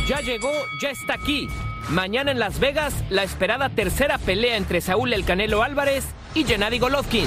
Ya 0.09 0.21
llegó, 0.21 0.53
ya 0.81 0.91
está 0.91 1.15
aquí. 1.15 1.49
Mañana 1.91 2.33
en 2.33 2.39
Las 2.39 2.61
Vegas, 2.61 2.93
la 3.09 3.23
esperada 3.23 3.71
tercera 3.71 4.19
pelea 4.19 4.59
entre 4.59 4.83
Saúl 4.83 5.15
El 5.15 5.25
Canelo 5.25 5.63
Álvarez 5.63 6.05
y 6.35 6.45
Gennady 6.45 6.79
Golovkin. 6.79 7.27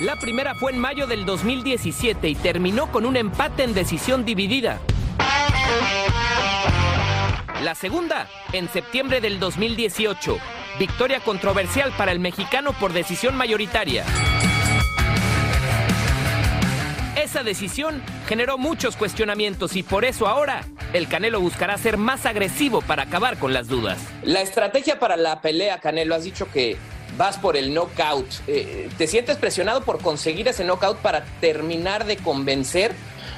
La 0.00 0.14
primera 0.14 0.54
fue 0.54 0.70
en 0.70 0.78
mayo 0.78 1.08
del 1.08 1.26
2017 1.26 2.28
y 2.28 2.36
terminó 2.36 2.92
con 2.92 3.06
un 3.06 3.16
empate 3.16 3.64
en 3.64 3.74
decisión 3.74 4.24
dividida. 4.24 4.78
La 7.64 7.74
segunda, 7.74 8.28
en 8.52 8.68
septiembre 8.68 9.20
del 9.20 9.40
2018. 9.40 10.38
Victoria 10.78 11.18
controversial 11.18 11.92
para 11.96 12.12
el 12.12 12.20
mexicano 12.20 12.72
por 12.74 12.92
decisión 12.92 13.34
mayoritaria. 13.34 14.04
Esa 17.16 17.42
decisión 17.42 18.02
generó 18.28 18.58
muchos 18.58 18.94
cuestionamientos 18.94 19.74
y 19.74 19.82
por 19.82 20.04
eso 20.04 20.26
ahora 20.26 20.66
el 20.92 21.08
Canelo 21.08 21.40
buscará 21.40 21.78
ser 21.78 21.96
más 21.96 22.26
agresivo 22.26 22.82
para 22.82 23.04
acabar 23.04 23.38
con 23.38 23.54
las 23.54 23.68
dudas. 23.68 23.98
La 24.22 24.42
estrategia 24.42 24.98
para 24.98 25.16
la 25.16 25.40
pelea, 25.40 25.80
Canelo, 25.80 26.14
has 26.14 26.24
dicho 26.24 26.46
que 26.52 26.76
vas 27.16 27.38
por 27.38 27.56
el 27.56 27.72
knockout. 27.72 28.26
Eh, 28.46 28.90
¿Te 28.98 29.06
sientes 29.06 29.38
presionado 29.38 29.80
por 29.80 30.02
conseguir 30.02 30.46
ese 30.46 30.62
knockout 30.62 30.98
para 30.98 31.24
terminar 31.40 32.04
de 32.04 32.18
convencer? 32.18 32.92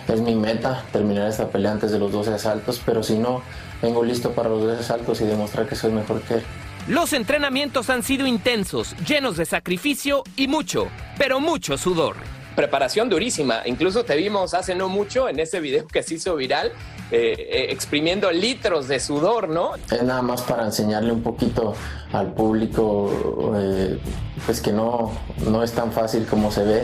Es 0.09 0.21
mi 0.21 0.35
meta 0.35 0.85
terminar 0.93 1.29
esta 1.29 1.49
pelea 1.49 1.71
antes 1.71 1.93
de 1.93 2.01
los 2.01 2.11
12 2.11 2.35
asaltos, 2.35 2.83
pero 2.85 3.05
si 3.05 3.17
no, 3.17 3.43
vengo 3.81 4.03
listo 4.03 4.33
para 4.33 4.49
los 4.49 4.65
12 4.65 4.81
asaltos 4.81 5.21
y 5.21 5.25
demostrar 5.25 5.69
que 5.69 5.77
soy 5.77 5.93
mejor 5.93 6.21
que 6.23 6.35
él. 6.35 6.43
Los 6.89 7.13
entrenamientos 7.13 7.91
han 7.91 8.03
sido 8.03 8.27
intensos, 8.27 8.97
llenos 9.07 9.37
de 9.37 9.45
sacrificio 9.45 10.25
y 10.35 10.49
mucho, 10.49 10.89
pero 11.17 11.39
mucho 11.39 11.79
sudor 11.79 12.17
preparación 12.59 13.09
durísima. 13.09 13.63
Incluso 13.67 14.05
te 14.05 14.17
vimos 14.17 14.53
hace 14.53 14.75
no 14.75 14.89
mucho 14.89 15.29
en 15.29 15.39
ese 15.39 15.61
video 15.61 15.87
que 15.87 16.03
se 16.03 16.17
hizo 16.17 16.35
viral, 16.35 16.73
eh, 17.11 17.35
eh, 17.39 17.67
exprimiendo 17.71 18.31
litros 18.31 18.87
de 18.87 19.01
sudor, 19.01 19.49
¿no? 19.49 19.73
Es 19.91 20.03
nada 20.03 20.21
más 20.21 20.43
para 20.43 20.67
enseñarle 20.67 21.11
un 21.11 21.23
poquito 21.23 21.75
al 22.13 22.35
público, 22.35 23.11
eh, 23.57 23.99
pues 24.45 24.61
que 24.61 24.73
no, 24.73 25.13
no 25.47 25.63
es 25.63 25.73
tan 25.73 25.91
fácil 25.93 26.27
como 26.27 26.51
se 26.51 26.65
ve. 26.65 26.83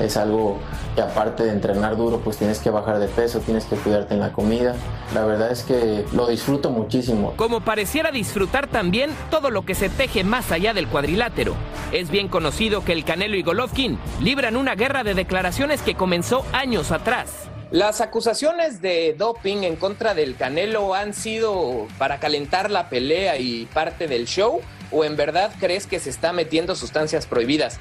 Es 0.00 0.16
algo 0.16 0.58
que 0.94 1.02
aparte 1.02 1.44
de 1.44 1.50
entrenar 1.50 1.96
duro, 1.96 2.20
pues 2.20 2.38
tienes 2.38 2.58
que 2.58 2.70
bajar 2.70 2.98
de 2.98 3.08
peso, 3.08 3.40
tienes 3.40 3.66
que 3.66 3.76
cuidarte 3.76 4.14
en 4.14 4.20
la 4.20 4.32
comida. 4.32 4.74
La 5.14 5.26
verdad 5.26 5.50
es 5.50 5.62
que 5.62 6.06
lo 6.12 6.26
disfruto 6.26 6.70
muchísimo. 6.70 7.34
Como 7.36 7.60
pareciera 7.60 8.10
disfrutar 8.10 8.68
también 8.68 9.10
todo 9.30 9.50
lo 9.50 9.66
que 9.66 9.74
se 9.74 9.90
teje 9.90 10.24
más 10.24 10.52
allá 10.52 10.72
del 10.72 10.88
cuadrilátero. 10.88 11.54
Es 11.92 12.10
bien 12.10 12.28
conocido 12.28 12.82
que 12.82 12.92
el 12.92 13.04
Canelo 13.04 13.36
y 13.36 13.42
Golovkin 13.42 13.98
libran 14.22 14.56
una 14.56 14.74
guerra 14.74 15.04
de 15.04 15.14
declaraciones 15.14 15.82
que 15.82 15.94
comenzó 15.94 16.44
años 16.52 16.92
atrás. 16.92 17.50
Las 17.72 18.00
acusaciones 18.00 18.80
de 18.80 19.14
doping 19.18 19.64
en 19.64 19.74
contra 19.74 20.14
del 20.14 20.36
Canelo 20.36 20.94
han 20.94 21.12
sido 21.12 21.88
para 21.98 22.20
calentar 22.20 22.70
la 22.70 22.88
pelea 22.88 23.38
y 23.38 23.66
parte 23.66 24.06
del 24.06 24.26
show. 24.26 24.60
¿O 24.92 25.04
en 25.04 25.16
verdad 25.16 25.52
crees 25.58 25.88
que 25.88 25.98
se 25.98 26.10
está 26.10 26.32
metiendo 26.32 26.76
sustancias 26.76 27.26
prohibidas? 27.26 27.80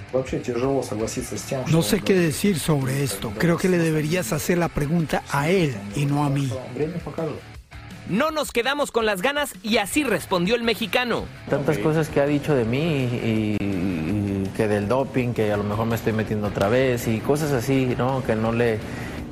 No 1.68 1.84
sé 1.84 2.02
qué 2.02 2.16
decir 2.16 2.58
sobre 2.58 3.04
esto. 3.04 3.32
Creo 3.38 3.58
que 3.58 3.70
le 3.70 3.78
deberías 3.78 4.34
hacer 4.34 4.58
la 4.58 4.70
pregunta 4.70 5.22
a 5.30 5.50
él 5.50 5.76
y 5.96 6.08
no 6.08 6.26
a 6.26 6.32
mí. 6.32 6.52
No 8.10 8.32
nos 8.32 8.52
quedamos 8.52 8.92
con 8.92 9.06
las 9.06 9.22
ganas 9.22 9.54
y 9.62 9.78
así 9.78 10.04
respondió 10.04 10.56
el 10.56 10.64
mexicano. 10.64 11.26
Tantas 11.48 11.78
cosas 11.78 12.10
que 12.10 12.22
ha 12.22 12.26
dicho 12.26 12.56
de 12.56 12.66
mí 12.66 13.10
y, 13.24 14.48
que 14.56 14.68
del 14.68 14.88
doping, 14.88 15.34
que 15.34 15.52
a 15.52 15.58
lo 15.58 15.64
mejor 15.64 15.86
me 15.86 15.96
estoy 15.96 16.14
metiendo 16.14 16.48
otra 16.48 16.70
vez 16.70 17.08
y 17.08 17.20
cosas 17.20 17.52
así, 17.52 17.94
¿no? 17.98 18.24
Que 18.24 18.36
no 18.36 18.52
le 18.52 18.80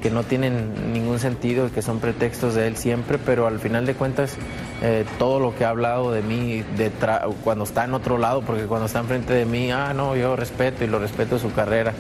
que 0.04 0.12
no 0.12 0.24
tienen 0.24 0.92
ningún 0.92 1.18
sentido 1.18 1.68
y 1.68 1.70
que 1.70 1.82
son 1.82 2.02
pretextos 2.02 2.56
de 2.56 2.68
él 2.68 2.76
siempre, 2.76 3.18
pero 3.18 3.48
al 3.48 3.60
final 3.60 3.86
de 3.86 3.94
cuentas 3.94 4.36
eh, 4.82 5.06
todo 5.18 5.40
lo 5.40 5.56
que 5.56 5.64
ha 5.64 5.70
hablado 5.70 6.12
de 6.12 6.22
mí 6.22 6.62
cuando 7.42 7.64
está 7.64 7.86
en 7.86 7.94
otro 7.94 8.18
lado, 8.18 8.42
porque 8.42 8.66
cuando 8.66 8.88
está 8.88 9.00
enfrente 9.00 9.32
de 9.32 9.46
mí, 9.46 9.72
ah, 9.72 9.94
no, 9.94 10.18
yo 10.18 10.36
respeto 10.36 10.84
y 10.84 10.88
lo 10.88 11.00
respeto 11.00 11.40
su 11.40 11.54
carrera. 11.54 11.94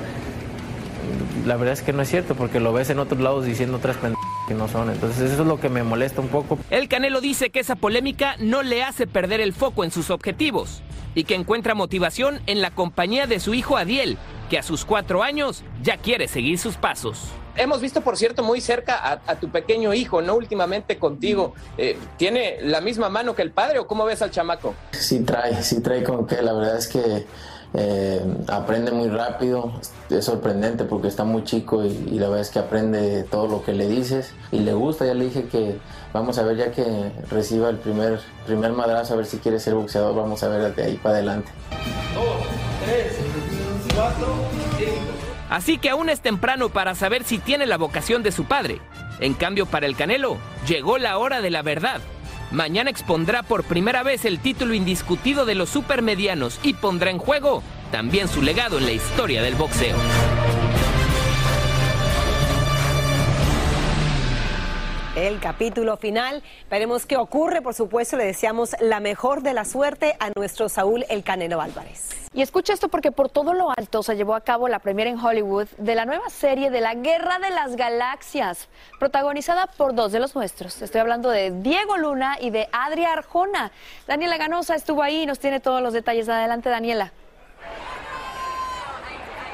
La 1.46 1.56
verdad 1.56 1.72
es 1.72 1.82
que 1.82 1.94
no 1.94 2.02
es 2.02 2.10
cierto, 2.10 2.36
porque 2.36 2.60
lo 2.60 2.74
ves 2.74 2.90
en 2.90 3.00
otros 3.00 3.22
lados 3.22 3.46
diciendo 3.46 3.78
otras 3.78 3.96
pendejas 3.96 4.22
que 4.50 4.54
no 4.54 4.68
son. 4.68 4.90
Entonces 4.90 5.32
eso 5.32 5.44
es 5.44 5.48
lo 5.48 5.62
que 5.62 5.70
me 5.70 5.84
molesta 5.84 6.20
un 6.20 6.28
poco. 6.28 6.60
El 6.72 6.90
Canelo 6.90 7.22
dice 7.22 7.52
que 7.52 7.62
esa 7.62 7.78
polémica 7.78 8.36
no 8.38 8.64
le 8.64 8.84
hace 8.84 9.08
perder 9.08 9.40
el 9.40 9.54
foco 9.54 9.86
en 9.86 9.92
sus 9.92 10.10
objetivos 10.10 10.84
y 11.16 11.24
que 11.24 11.36
encuentra 11.36 11.74
motivación 11.74 12.42
en 12.48 12.60
la 12.60 12.72
compañía 12.72 13.28
de 13.28 13.40
su 13.40 13.54
hijo 13.54 13.78
Adiel, 13.78 14.18
que 14.50 14.60
a 14.60 14.64
sus 14.64 14.84
cuatro 14.84 15.24
años 15.24 15.64
ya 15.82 15.96
quiere 15.96 16.28
seguir 16.28 16.60
sus 16.60 16.76
pasos. 16.76 17.30
Hemos 17.56 17.82
visto, 17.82 18.02
por 18.02 18.18
cierto, 18.18 18.44
muy 18.44 18.62
cerca 18.62 19.22
a, 19.26 19.36
tu 19.36 19.50
pequeño 19.50 19.94
hijo, 19.94 20.22
¿no? 20.22 20.36
Últimamente 20.36 20.98
contigo. 20.98 21.54
Eh, 21.78 21.98
¿Tiene 22.18 22.58
la 22.62 22.82
misma 22.82 23.10
mano 23.10 23.36
que 23.36 23.42
el 23.42 23.52
padre 23.52 23.80
o 23.80 23.88
cómo 23.88 24.06
ves 24.06 24.22
al 24.22 24.32
chamaco? 24.32 24.74
Sí 24.92 25.20
trae, 25.20 25.62
sí 25.64 25.82
trae 25.82 26.04
con 26.04 26.26
que 26.26 26.42
la 26.42 26.54
verdad 26.54 26.78
es 26.78 26.88
que 26.88 27.26
eh, 27.76 28.22
aprende 28.48 28.92
muy 28.92 29.10
rápido, 29.10 29.74
es 30.10 30.26
sorprendente 30.26 30.84
porque 30.84 31.08
está 31.08 31.24
muy 31.24 31.44
chico 31.44 31.84
y, 31.84 32.20
la 32.20 32.28
verdad 32.28 32.42
es 32.42 32.50
que 32.50 32.60
aprende 32.60 33.24
todo 33.24 33.48
lo 33.48 33.64
que 33.64 33.74
le 33.74 33.88
dices 33.88 34.32
y 34.52 34.60
le 34.60 34.74
gusta, 34.74 35.06
ya 35.06 35.16
le 35.16 35.26
dije 35.26 35.46
que 35.46 35.78
vamos 36.14 36.38
a 36.38 36.44
ver 36.44 36.58
ya 36.58 36.72
que 36.72 37.12
reciba 37.32 37.70
el 37.70 37.78
primer, 37.78 38.20
primer 38.46 38.74
madrazo, 38.74 39.14
a 39.14 39.18
ver 39.18 39.26
si 39.26 39.38
quiere 39.38 39.60
ser 39.60 39.74
boxeador, 39.74 40.16
vamos 40.16 40.44
a 40.44 40.50
ver 40.50 40.76
de 40.76 40.84
ahí 40.84 40.98
para 40.98 41.16
adelante. 41.16 41.52
Dos, 42.14 42.46
tres, 42.86 43.14
cuatro, 43.96 44.28
cinco. 44.78 45.13
Así 45.54 45.78
que 45.78 45.92
aún 45.92 46.10
es 46.10 46.20
temprano 46.20 46.70
para 46.70 46.96
saber 46.96 47.24
si 47.24 47.38
tiene 47.38 47.68
la 47.68 47.78
vocación 47.78 48.24
de 48.24 48.32
su 48.32 48.46
padre. 48.46 48.82
En 49.20 49.36
cambio, 49.36 49.68
para 49.68 49.86
el 49.86 49.96
Canelo, 49.96 50.40
llegó 50.68 50.98
la 50.98 51.20
hora 51.20 51.42
de 51.42 51.52
la 51.52 51.62
verdad. 51.62 52.02
Mañana 52.50 52.90
expondrá 52.90 53.44
por 53.44 53.64
primera 53.64 54.02
vez 54.02 54.26
el 54.26 54.40
título 54.40 54.74
indiscutido 54.74 55.46
de 55.46 55.54
los 55.54 55.70
supermedianos 55.70 56.60
y 56.64 56.74
pondrá 56.74 57.12
en 57.12 57.20
juego 57.20 57.62
también 57.92 58.30
su 58.30 58.42
legado 58.42 58.80
en 58.80 58.88
la 58.88 58.94
historia 58.94 59.44
del 59.44 59.54
boxeo. 59.54 59.96
El 65.16 65.40
capítulo 65.40 65.98
final. 65.98 66.44
Veremos 66.70 67.06
qué 67.06 67.18
ocurre. 67.18 67.62
Por 67.62 67.74
supuesto, 67.74 68.18
le 68.18 68.26
deseamos 68.26 68.76
la 68.80 69.00
mejor 69.00 69.42
de 69.42 69.54
la 69.54 69.66
suerte 69.66 70.16
a 70.20 70.32
nuestro 70.36 70.70
Saúl 70.70 71.06
El 71.10 71.24
Canelo 71.24 71.62
Álvarez. 71.62 72.10
Y 72.34 72.42
escucha 72.42 72.74
esto 72.74 72.90
porque 72.90 73.12
por 73.12 73.30
todo 73.30 73.54
lo 73.54 73.70
alto 73.70 74.02
se 74.02 74.16
llevó 74.16 74.34
a 74.34 74.42
cabo 74.42 74.68
la 74.68 74.80
premiere 74.80 75.12
en 75.12 75.20
Hollywood 75.20 75.68
de 75.78 75.94
la 75.94 76.06
nueva 76.06 76.30
serie 76.32 76.72
de 76.72 76.82
la 76.82 76.96
Guerra 76.96 77.38
de 77.38 77.52
las 77.52 77.76
Galaxias, 77.76 78.70
protagonizada 78.98 79.68
por 79.68 79.94
dos 79.94 80.12
de 80.12 80.20
los 80.20 80.34
nuestros. 80.34 80.82
Estoy 80.82 81.02
hablando 81.02 81.30
de 81.30 81.52
Diego 81.52 81.96
Luna 81.98 82.38
y 82.42 82.50
de 82.50 82.68
Adria 82.72 83.14
Arjona. 83.14 83.72
Daniela 84.08 84.38
Ganosa 84.38 84.74
estuvo 84.74 85.04
ahí 85.04 85.22
y 85.22 85.26
nos 85.28 85.38
tiene 85.38 85.60
todos 85.60 85.82
los 85.84 85.94
detalles. 85.94 86.28
Adelante, 86.28 86.70
Daniela. 86.70 87.12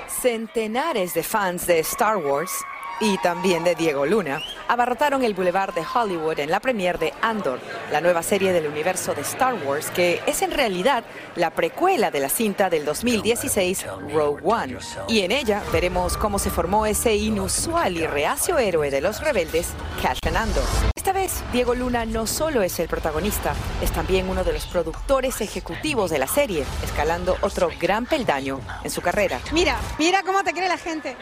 Centenares 0.08 1.14
de 1.14 1.24
fans 1.24 1.68
de 1.68 1.80
Star 1.80 2.18
Wars 2.18 2.52
y 3.00 3.18
también 3.20 3.64
de 3.64 3.76
Diego 3.76 4.06
Luna, 4.06 4.42
abarrotaron 4.68 5.24
el 5.24 5.34
Boulevard 5.34 5.74
de 5.74 5.84
Hollywood 5.94 6.40
en 6.40 6.52
la 6.52 6.60
premiere 6.60 6.98
de 6.98 7.14
Andor, 7.22 7.60
la 7.92 8.02
nueva 8.02 8.24
serie 8.24 8.54
del 8.54 8.68
universo 8.68 9.14
de 9.14 9.22
Star 9.22 9.56
Wars, 9.66 9.90
que 9.92 10.22
es 10.26 10.42
en 10.42 10.52
realidad 10.52 11.04
la 11.36 11.52
precuela 11.52 12.12
de 12.12 12.20
la 12.20 12.30
cinta 12.30 12.70
del 12.70 12.86
2016 12.86 13.86
Rogue 14.14 14.42
One. 14.44 14.78
Y 15.08 15.22
en 15.22 15.32
ella 15.32 15.64
veremos 15.72 16.18
cómo 16.18 16.40
se 16.40 16.50
formó 16.50 16.86
ese 16.86 17.16
inusual 17.16 17.98
y 17.98 18.06
reacio 18.06 18.58
héroe 18.60 18.92
de 18.92 19.02
los 19.02 19.22
rebeldes, 19.22 19.70
Cassian 20.02 20.38
Andor. 20.38 20.64
Esta 20.96 21.14
vez, 21.14 21.44
Diego 21.52 21.74
Luna 21.76 22.06
no 22.06 22.28
solo 22.28 22.62
es 22.62 22.80
el 22.80 22.88
protagonista, 22.88 23.54
es 23.82 23.92
también 23.92 24.30
uno 24.30 24.44
de 24.44 24.54
los 24.54 24.66
productores 24.68 25.42
ejecutivos 25.42 26.12
de 26.12 26.20
la 26.20 26.28
serie, 26.28 26.66
escalando 26.84 27.38
otro 27.42 27.70
gran 27.80 28.06
peldaño 28.06 28.60
en 28.84 28.92
su 28.92 29.02
carrera. 29.02 29.40
Mira, 29.52 29.78
mira 29.98 30.24
cómo 30.24 30.44
te 30.44 30.52
quiere 30.52 30.68
la 30.68 30.78
gente. 30.78 31.16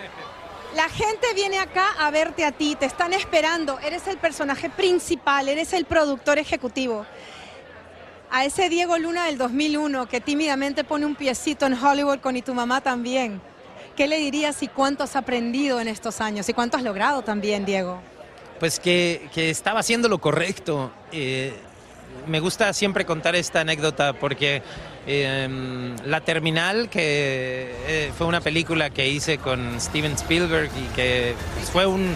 La 0.78 0.90
gente 0.90 1.34
viene 1.34 1.58
acá 1.58 1.88
a 1.98 2.12
verte 2.12 2.46
a 2.46 2.52
ti, 2.52 2.76
te 2.76 2.86
están 2.86 3.12
esperando, 3.12 3.80
eres 3.80 4.06
el 4.06 4.18
personaje 4.18 4.70
principal, 4.70 5.50
eres 5.50 5.74
el 5.74 5.86
productor 5.86 6.38
ejecutivo. 6.38 7.04
A 8.30 8.46
ese 8.46 8.70
Diego 8.70 8.96
Luna 9.00 9.26
del 9.26 9.40
2001 9.40 10.08
que 10.08 10.22
tímidamente 10.22 10.84
pone 10.84 11.08
un 11.08 11.16
piecito 11.16 11.66
en 11.66 11.74
Hollywood 11.74 12.20
con 12.20 12.38
y 12.38 12.44
tu 12.44 12.54
mamá 12.54 12.82
también. 12.82 13.42
¿Qué 13.96 14.06
le 14.06 14.18
dirías 14.18 14.62
y 14.62 14.68
cuánto 14.68 15.04
has 15.04 15.16
aprendido 15.16 15.82
en 15.82 15.88
estos 15.88 16.22
años 16.22 16.48
y 16.48 16.54
cuánto 16.54 16.78
has 16.78 16.84
logrado 16.84 17.24
también, 17.24 17.66
Diego? 17.66 18.00
Pues 18.60 18.80
que, 18.80 19.32
estaba 19.34 19.80
haciendo 19.80 20.08
lo 20.08 20.20
correcto. 20.20 20.92
Eh, 21.12 21.60
me 22.28 22.40
gusta 22.40 22.72
siempre 22.74 23.06
contar 23.06 23.36
esta 23.36 23.62
anécdota 23.62 24.14
porque 24.14 24.62
Em, 25.10 25.96
la 26.04 26.20
Terminal, 26.20 26.90
que 26.90 27.74
eh, 27.88 28.12
fue 28.18 28.28
una 28.28 28.42
película 28.42 28.90
que 28.90 29.08
hice 29.08 29.38
con 29.38 29.80
Steven 29.80 30.12
Spielberg 30.14 30.70
y 30.78 30.94
que 30.94 31.34
fue 31.72 31.86
un, 31.86 32.14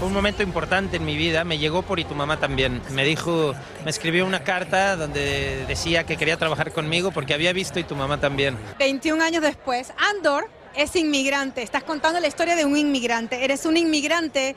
un 0.00 0.12
momento 0.14 0.42
importante 0.42 0.96
en 0.96 1.04
mi 1.04 1.18
vida. 1.18 1.44
Me 1.44 1.58
llegó 1.58 1.82
por 1.82 2.00
y 2.00 2.04
tu 2.04 2.14
mamá 2.14 2.40
también. 2.40 2.80
Me 2.92 3.04
dijo, 3.04 3.54
me 3.84 3.90
escribió 3.90 4.24
una 4.24 4.42
carta 4.42 4.96
donde 4.96 5.66
decía 5.68 6.04
que 6.04 6.16
quería 6.16 6.38
trabajar 6.38 6.72
conmigo 6.72 7.10
porque 7.10 7.34
había 7.34 7.52
visto 7.52 7.78
y 7.78 7.84
tu 7.84 7.94
mamá 7.94 8.18
también. 8.18 8.56
21 8.78 9.22
años 9.22 9.42
después, 9.42 9.92
Andor 9.98 10.48
es 10.74 10.96
inmigrante. 10.96 11.62
Estás 11.62 11.82
contando 11.82 12.20
la 12.20 12.26
historia 12.26 12.56
de 12.56 12.64
un 12.64 12.74
inmigrante. 12.74 13.44
Eres 13.44 13.66
un 13.66 13.76
inmigrante 13.76 14.56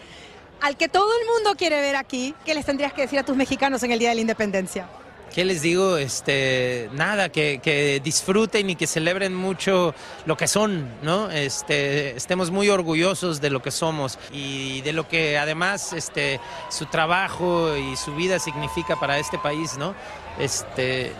al 0.62 0.78
que 0.78 0.88
todo 0.89 1.10
el 1.20 1.28
mundo 1.28 1.56
quiere 1.58 1.82
ver 1.82 1.96
aquí. 1.96 2.36
¿Qué 2.46 2.54
les 2.54 2.66
tendrías 2.66 2.94
que 2.94 3.02
decir 3.02 3.20
a 3.20 3.24
tus 3.24 3.36
mexicanos 3.36 3.84
en 3.84 3.92
el 3.92 4.00
Día 4.00 4.10
de 4.10 4.16
la 4.16 4.22
Independencia? 4.22 4.88
¿qué 5.34 5.44
les 5.44 5.62
digo? 5.62 5.98
Este, 5.98 6.89
nada, 6.94 7.30
que, 7.30 8.02
disfruten 8.04 8.70
y 8.70 8.76
que 8.76 8.88
celebren 8.88 9.34
mucho 9.34 9.94
lo 10.26 10.38
que 10.38 10.48
son, 10.48 10.88
¿no? 11.02 11.32
Este, 11.32 12.16
estemos 12.16 12.52
muy 12.52 12.70
orgullosos 12.70 13.42
de 13.42 13.50
lo 13.50 13.62
que 13.62 13.72
somos 13.72 14.20
y 14.32 14.82
de 14.82 14.94
lo 14.94 15.08
que 15.08 15.38
además 15.38 15.94
este, 15.94 16.39
su 16.70 16.86
trabajo 16.86 17.76
y 17.76 17.96
su 17.98 18.16
vida 18.16 18.39
significa 18.39 19.00
para 19.00 19.18
este 19.18 19.38
país, 19.39 19.78
¿no? 19.78 19.96
Este, 20.39 21.12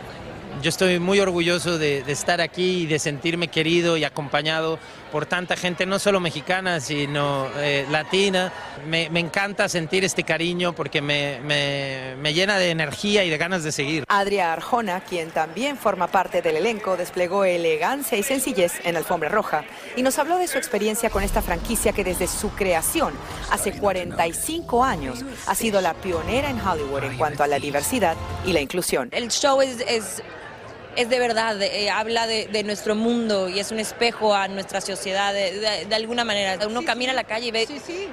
yo 0.64 0.70
estoy 0.70 0.98
muy 0.98 1.20
orgulloso 1.20 1.78
de, 1.78 2.04
de 2.04 2.12
estar 2.14 2.40
aquí 2.42 2.84
y 2.84 2.86
de 2.88 2.98
sentirme 2.98 3.50
querido 3.50 3.98
y 3.98 4.06
acompañado 4.06 4.80
por 5.12 5.26
tanta 5.28 5.56
gente, 5.56 5.86
no 5.86 6.00
solo 6.00 6.20
mexicana, 6.20 6.80
sino 6.80 7.48
eh, 7.58 7.86
latina. 7.92 8.52
Me, 8.88 9.10
me 9.12 9.20
encanta 9.20 9.70
sentir 9.70 10.04
este 10.04 10.24
cariño 10.24 10.74
porque 10.74 11.02
me, 11.02 11.40
me- 11.42 12.16
me 12.20 12.34
llena 12.34 12.58
de 12.58 12.72
energía 12.72 13.24
y 13.24 13.30
de 13.30 13.38
ganas 13.38 13.64
de 13.64 13.72
seguir. 13.72 14.06
Adria 14.08 14.54
Arjona, 14.54 15.02
quien 15.02 15.30
también 15.32 15.78
forma 15.78 16.08
parte 16.08 16.42
del 16.42 16.56
elenco, 16.58 16.98
desplegó 16.98 17.44
elegancia 17.46 18.18
y 18.18 18.24
sencillez 18.24 18.74
en 18.86 18.96
Alfombra 18.96 19.30
Roja 19.30 19.66
y 19.98 20.02
nos 20.02 20.18
habló 20.18 20.38
de 20.38 20.48
su 20.48 20.58
experiencia 20.58 21.10
con 21.10 21.24
esta 21.24 21.42
franquicia 21.42 21.92
que 21.92 22.04
desde 22.06 22.28
su 22.28 22.50
creación, 22.52 23.14
hace 23.52 23.74
45 23.74 24.84
años, 24.84 25.20
ha 25.46 25.56
sido 25.56 25.82
la 25.82 25.94
pionera 25.94 26.50
en 26.50 26.60
Hollywood 26.60 27.04
en 27.04 27.18
cuanto 27.18 27.44
a 27.44 27.48
la 27.48 27.60
diversidad 27.60 28.16
y 28.46 28.54
la 28.54 28.62
inclusión. 28.62 29.10
El 29.12 29.30
show 29.30 29.62
es, 29.62 29.78
es, 30.96 31.10
de 31.10 31.20
verdad, 31.20 31.62
eh, 31.62 31.90
habla 31.90 32.28
de, 32.28 32.48
de 32.48 32.64
nuestro 32.64 32.96
mundo 32.96 33.50
y 33.50 33.60
es 33.60 33.72
un 33.72 33.80
espejo 33.80 34.36
a 34.36 34.48
nuestra 34.48 34.80
sociedad 34.82 35.34
de, 35.34 35.60
de- 35.60 35.86
de 35.86 35.96
alguna 35.96 36.24
manera. 36.24 36.68
Uno 36.68 36.84
camina 36.84 37.12
a 37.12 37.16
la 37.16 37.24
calle 37.24 37.48
y 37.48 37.52
ve 37.52 37.68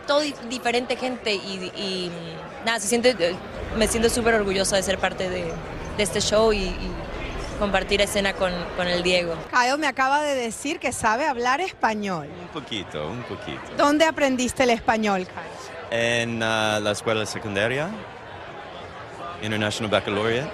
todo 0.07 0.21
di- 0.21 0.35
diferente 0.49 0.97
gente 0.97 1.35
y, 1.35 1.71
y, 1.77 2.11
nada, 2.65 2.81
se 2.81 2.89
siente, 2.89 3.11
eh, 3.19 3.35
me 3.77 3.87
siento 3.87 4.09
súper 4.09 4.35
orgullosa 4.35 4.77
de 4.77 4.83
ser 4.83 4.99
parte 4.99 5.29
de, 5.29 5.45
de 5.97 6.03
este 6.03 6.21
show 6.21 6.53
y, 6.53 6.59
y 6.65 6.91
compartir 7.59 8.01
escena 8.01 8.33
con, 8.33 8.53
con 8.77 8.89
el 8.89 9.03
Diego. 9.03 9.35
Caio 9.51 9.77
me 9.77 9.87
acaba 9.87 10.23
de 10.23 10.35
decir 10.35 10.79
que 10.79 10.93
sabe 10.93 11.27
hablar 11.27 11.61
español. 11.61 12.29
Un 12.41 12.49
poquito, 12.49 13.07
un 13.11 13.23
poquito. 13.25 13.61
¿Dónde 13.77 14.07
aprendiste 14.07 14.63
el 14.63 14.71
español, 14.71 15.27
Caio? 15.27 15.51
En 15.91 16.43
ah, 16.43 16.79
la 16.81 16.93
escuela 16.93 17.27
secundaria, 17.27 17.91
International 19.43 19.91
Baccalaureate. 19.91 20.49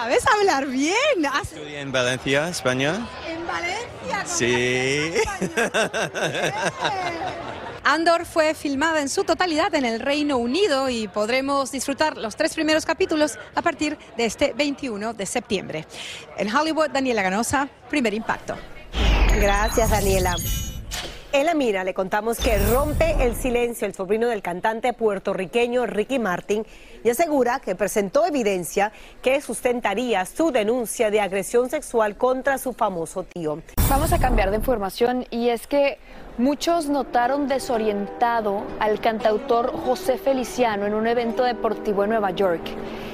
¿Sabes 0.00 0.24
hablar 0.26 0.66
bien? 0.66 0.94
¿Has- 1.30 1.52
Estudié 1.52 1.80
en 1.80 1.92
Valencia, 1.92 2.48
España. 2.48 3.06
En 3.28 3.46
Valencia. 3.46 4.24
Sí. 4.24 5.12
Andor 7.84 8.24
fue 8.24 8.54
filmada 8.54 9.02
en 9.02 9.10
su 9.10 9.24
totalidad 9.24 9.74
en 9.74 9.84
el 9.84 10.00
Reino 10.00 10.38
Unido 10.38 10.88
y 10.88 11.06
podremos 11.06 11.70
disfrutar 11.70 12.16
los 12.16 12.34
tres 12.34 12.54
primeros 12.54 12.86
capítulos 12.86 13.38
a 13.54 13.60
partir 13.60 13.98
de 14.16 14.24
este 14.24 14.54
21 14.54 15.12
de 15.12 15.26
septiembre. 15.26 15.86
En 16.38 16.54
Hollywood, 16.54 16.88
Daniela 16.90 17.20
Ganosa, 17.20 17.68
primer 17.90 18.14
impacto. 18.14 18.56
Gracias, 19.38 19.90
Daniela. 19.90 20.34
En 21.32 21.46
la 21.46 21.54
mira 21.54 21.84
le 21.84 21.94
contamos 21.94 22.38
que 22.38 22.58
rompe 22.58 23.14
el 23.20 23.36
silencio 23.36 23.86
el 23.86 23.94
sobrino 23.94 24.26
del 24.26 24.42
cantante 24.42 24.92
puertorriqueño 24.92 25.86
Ricky 25.86 26.18
Martin 26.18 26.66
y 27.04 27.08
asegura 27.08 27.60
que 27.60 27.76
presentó 27.76 28.26
evidencia 28.26 28.90
que 29.22 29.40
sustentaría 29.40 30.26
su 30.26 30.50
denuncia 30.50 31.08
de 31.12 31.20
agresión 31.20 31.70
sexual 31.70 32.16
contra 32.16 32.58
su 32.58 32.72
famoso 32.72 33.22
tío. 33.22 33.62
Vamos 33.88 34.12
a 34.12 34.18
cambiar 34.18 34.50
de 34.50 34.56
información 34.56 35.24
y 35.30 35.50
es 35.50 35.68
que 35.68 35.98
muchos 36.36 36.88
notaron 36.88 37.46
desorientado 37.46 38.64
al 38.80 39.00
cantautor 39.00 39.70
José 39.70 40.18
Feliciano 40.18 40.84
en 40.86 40.94
un 40.94 41.06
evento 41.06 41.44
deportivo 41.44 42.02
en 42.02 42.10
Nueva 42.10 42.32
York. 42.32 42.62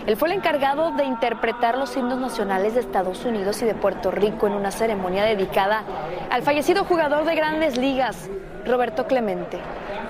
Él 0.06 0.16
fue 0.16 0.28
el 0.28 0.36
encargado 0.36 0.92
de 0.92 1.04
interpretar 1.04 1.76
los 1.76 1.96
himnos 1.96 2.18
nacionales 2.18 2.74
de 2.74 2.80
Estados 2.80 3.24
Unidos 3.24 3.60
y 3.62 3.64
de 3.64 3.74
Puerto 3.74 4.12
Rico 4.12 4.46
en 4.46 4.52
una 4.52 4.70
ceremonia 4.70 5.24
dedicada 5.24 5.82
al 6.30 6.42
fallecido 6.42 6.84
jugador 6.84 7.24
de 7.24 7.34
grandes 7.34 7.76
ligas, 7.76 8.30
Roberto 8.64 9.08
Clemente. 9.08 9.58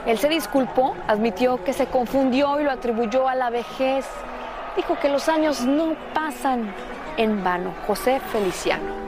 Él 0.04 0.18
se 0.18 0.28
disculpó, 0.28 0.94
admitió 1.08 1.64
que 1.64 1.72
se 1.72 1.86
confundió 1.86 2.60
y 2.60 2.64
lo 2.64 2.72
atribuyó 2.72 3.26
a 3.26 3.34
la 3.34 3.48
vejez. 3.48 4.06
Dijo 4.76 4.98
que 5.00 5.08
los 5.08 5.30
años 5.30 5.62
no 5.62 5.94
pasan 6.12 6.74
en 7.16 7.42
vano. 7.42 7.72
José 7.86 8.20
Feliciano. 8.20 9.05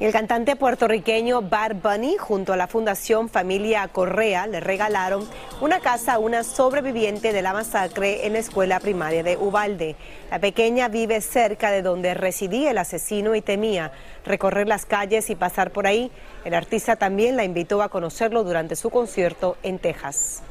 El 0.00 0.12
cantante 0.12 0.56
puertorriqueño 0.56 1.42
Bad 1.42 1.74
Bunny 1.82 2.16
junto 2.16 2.54
a 2.54 2.56
la 2.56 2.68
Fundación 2.68 3.28
Familia 3.28 3.86
Correa 3.88 4.46
le 4.46 4.58
regalaron 4.58 5.28
una 5.60 5.80
casa 5.80 6.14
a 6.14 6.18
una 6.18 6.42
sobreviviente 6.42 7.34
de 7.34 7.42
la 7.42 7.52
masacre 7.52 8.26
en 8.26 8.32
la 8.32 8.38
escuela 8.38 8.80
primaria 8.80 9.22
de 9.22 9.36
Ubalde. 9.36 9.96
La 10.30 10.38
pequeña 10.38 10.88
vive 10.88 11.20
cerca 11.20 11.70
de 11.70 11.82
donde 11.82 12.14
residía 12.14 12.70
el 12.70 12.78
asesino 12.78 13.34
y 13.34 13.42
temía 13.42 13.92
recorrer 14.24 14.66
las 14.68 14.86
calles 14.86 15.28
y 15.28 15.34
pasar 15.34 15.70
por 15.70 15.86
ahí. 15.86 16.10
El 16.46 16.54
artista 16.54 16.96
también 16.96 17.36
la 17.36 17.44
invitó 17.44 17.82
a 17.82 17.90
conocerlo 17.90 18.42
durante 18.42 18.76
su 18.76 18.88
concierto 18.88 19.58
en 19.62 19.78
Texas. 19.78 20.42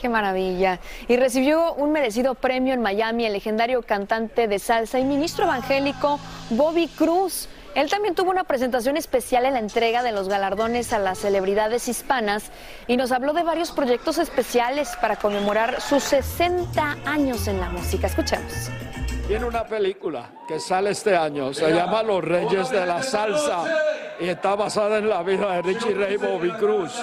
Qué 0.00 0.08
maravilla. 0.08 0.80
Y 1.06 1.18
recibió 1.18 1.74
un 1.74 1.92
merecido 1.92 2.34
premio 2.34 2.72
en 2.72 2.80
Miami 2.80 3.26
el 3.26 3.34
legendario 3.34 3.82
cantante 3.82 4.48
de 4.48 4.58
salsa 4.58 4.98
y 4.98 5.04
ministro 5.04 5.44
evangélico 5.44 6.18
Bobby 6.48 6.88
Cruz. 6.88 7.50
Él 7.76 7.90
también 7.90 8.14
tuvo 8.14 8.30
una 8.30 8.44
presentación 8.44 8.96
especial 8.96 9.44
en 9.44 9.52
la 9.52 9.58
entrega 9.58 10.02
de 10.02 10.10
los 10.10 10.30
galardones 10.30 10.94
a 10.94 10.98
las 10.98 11.18
celebridades 11.18 11.88
hispanas 11.88 12.50
y 12.86 12.96
nos 12.96 13.12
habló 13.12 13.34
de 13.34 13.42
varios 13.42 13.70
proyectos 13.70 14.16
especiales 14.16 14.96
para 14.98 15.16
conmemorar 15.16 15.82
sus 15.82 16.02
60 16.04 16.96
años 17.04 17.46
en 17.48 17.60
la 17.60 17.68
música. 17.68 18.06
Escuchemos. 18.06 18.70
Tiene 19.28 19.44
una 19.44 19.66
película 19.66 20.30
que 20.48 20.58
sale 20.58 20.88
este 20.88 21.14
año, 21.14 21.52
se 21.52 21.70
llama 21.70 22.02
Los 22.02 22.24
Reyes 22.24 22.70
de 22.70 22.86
la 22.86 23.02
Salsa 23.02 23.64
y 24.20 24.30
está 24.30 24.54
basada 24.54 24.96
en 24.96 25.10
la 25.10 25.22
vida 25.22 25.52
de 25.56 25.60
Richie 25.60 25.92
Ray 25.92 26.16
Bobby 26.16 26.52
Cruz. 26.52 26.94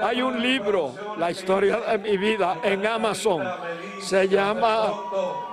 Hay 0.00 0.20
un 0.22 0.40
libro, 0.42 0.92
La 1.18 1.30
historia 1.30 1.78
de 1.78 1.98
mi 1.98 2.16
vida, 2.16 2.58
en 2.62 2.86
Amazon, 2.86 3.42
se 4.00 4.28
llama 4.28 4.92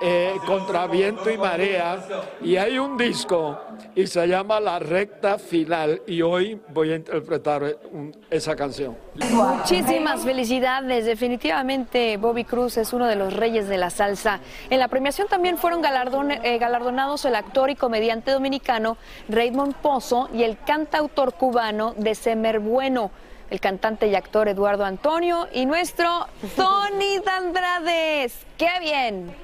eh, 0.00 0.34
Contra 0.46 0.86
Viento 0.86 1.30
y 1.30 1.38
Marea 1.38 1.98
y 2.42 2.56
hay 2.56 2.78
un 2.78 2.96
disco 2.96 3.58
y 3.94 4.06
se 4.06 4.26
llama 4.26 4.60
La 4.60 4.78
Recta 4.78 5.38
Final 5.38 6.02
y 6.06 6.22
hoy 6.22 6.60
voy 6.68 6.92
a 6.92 6.96
interpretar 6.96 7.62
un- 7.92 8.14
esa 8.30 8.56
canción. 8.56 8.96
Muchísimas 9.30 10.22
felicidades. 10.22 11.04
Definitivamente 11.06 12.16
Bobby 12.16 12.44
Cruz 12.44 12.76
es 12.76 12.92
uno 12.92 13.06
de 13.06 13.16
los 13.16 13.32
reyes 13.34 13.68
de 13.68 13.78
la 13.78 13.90
salsa. 13.90 14.40
En 14.70 14.78
la 14.80 14.88
premiación 14.88 15.28
también 15.28 15.56
fueron 15.58 15.82
eh, 15.84 16.58
galardonados 16.58 17.24
el 17.24 17.34
actor 17.36 17.70
y 17.70 17.76
comediante 17.76 18.30
dominicano 18.32 18.96
Raymond 19.28 19.74
Pozo 19.76 20.28
y 20.34 20.42
el 20.42 20.58
cantautor 20.58 21.34
cubano 21.34 21.94
de 21.96 22.14
Bueno, 22.60 23.10
el 23.52 23.60
cantante 23.60 24.08
y 24.08 24.14
actor 24.14 24.48
Eduardo 24.48 24.86
Antonio 24.86 25.46
y 25.52 25.66
nuestro 25.66 26.26
Tony 26.56 27.18
Dandrades. 27.22 28.34
¡Qué 28.56 28.70
bien! 28.80 29.36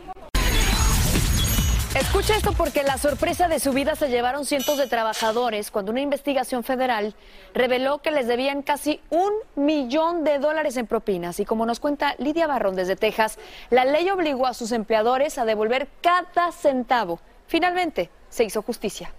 Escucha 1.94 2.34
esto 2.34 2.52
porque 2.52 2.84
la 2.84 2.96
sorpresa 2.96 3.48
de 3.48 3.60
su 3.60 3.72
vida 3.72 3.96
se 3.96 4.08
llevaron 4.08 4.46
cientos 4.46 4.78
de 4.78 4.86
trabajadores 4.86 5.70
cuando 5.70 5.92
una 5.92 6.00
investigación 6.00 6.64
federal 6.64 7.14
reveló 7.52 7.98
que 7.98 8.10
les 8.10 8.26
debían 8.26 8.62
casi 8.62 8.98
un 9.10 9.30
millón 9.56 10.24
de 10.24 10.38
dólares 10.38 10.78
en 10.78 10.86
propinas. 10.86 11.38
Y 11.38 11.44
como 11.44 11.66
nos 11.66 11.78
cuenta 11.78 12.14
Lidia 12.16 12.46
Barrón 12.46 12.76
desde 12.76 12.96
Texas, 12.96 13.38
la 13.68 13.84
ley 13.84 14.08
obligó 14.08 14.46
a 14.46 14.54
sus 14.54 14.72
empleadores 14.72 15.36
a 15.36 15.44
devolver 15.44 15.86
cada 16.00 16.50
centavo. 16.52 17.20
Finalmente, 17.46 18.08
se 18.30 18.44
hizo 18.44 18.62
justicia. 18.62 19.12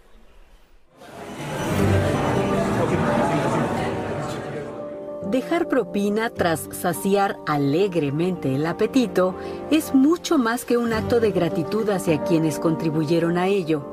Dejar 5.30 5.68
propina 5.68 6.32
tras 6.32 6.68
saciar 6.72 7.38
alegremente 7.46 8.56
el 8.56 8.66
apetito 8.66 9.36
es 9.70 9.94
mucho 9.94 10.40
más 10.40 10.66
que 10.66 10.76
un 10.76 10.92
acto 10.92 11.20
de 11.20 11.32
gratitud 11.32 11.88
hacia 11.92 12.24
quienes 12.24 12.58
contribuyeron 12.58 13.38
a 13.38 13.46
ello. 13.46 13.86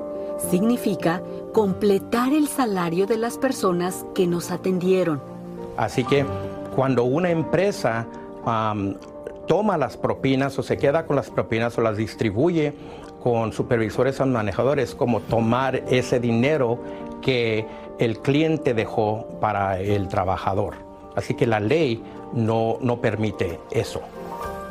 Significa 0.50 1.22
completar 1.52 2.32
el 2.32 2.48
salario 2.48 3.06
de 3.06 3.18
las 3.18 3.36
personas 3.36 4.06
que 4.14 4.26
nos 4.26 4.50
atendieron. 4.50 5.20
Así 5.76 6.04
que 6.04 6.24
cuando 6.74 7.04
una 7.04 7.28
empresa 7.28 8.06
toma 9.46 9.76
las 9.76 9.98
propinas 9.98 10.58
o 10.58 10.62
se 10.62 10.78
queda 10.78 11.04
con 11.04 11.16
las 11.16 11.28
propinas 11.28 11.76
o 11.76 11.82
las 11.82 11.98
distribuye 11.98 12.72
con 13.22 13.52
supervisores 13.52 14.18
o 14.22 14.26
manejadores, 14.26 14.94
como 14.94 15.20
tomar 15.20 15.84
ese 15.90 16.18
dinero 16.18 16.78
que 17.20 17.66
el 17.98 18.20
cliente 18.20 18.72
dejó 18.72 19.26
para 19.38 19.78
el 19.78 20.08
trabajador. 20.08 20.85
Así 21.16 21.34
que 21.34 21.46
la 21.46 21.58
ley 21.58 22.02
no, 22.32 22.78
no 22.80 23.00
permite 23.00 23.58
eso. 23.70 24.00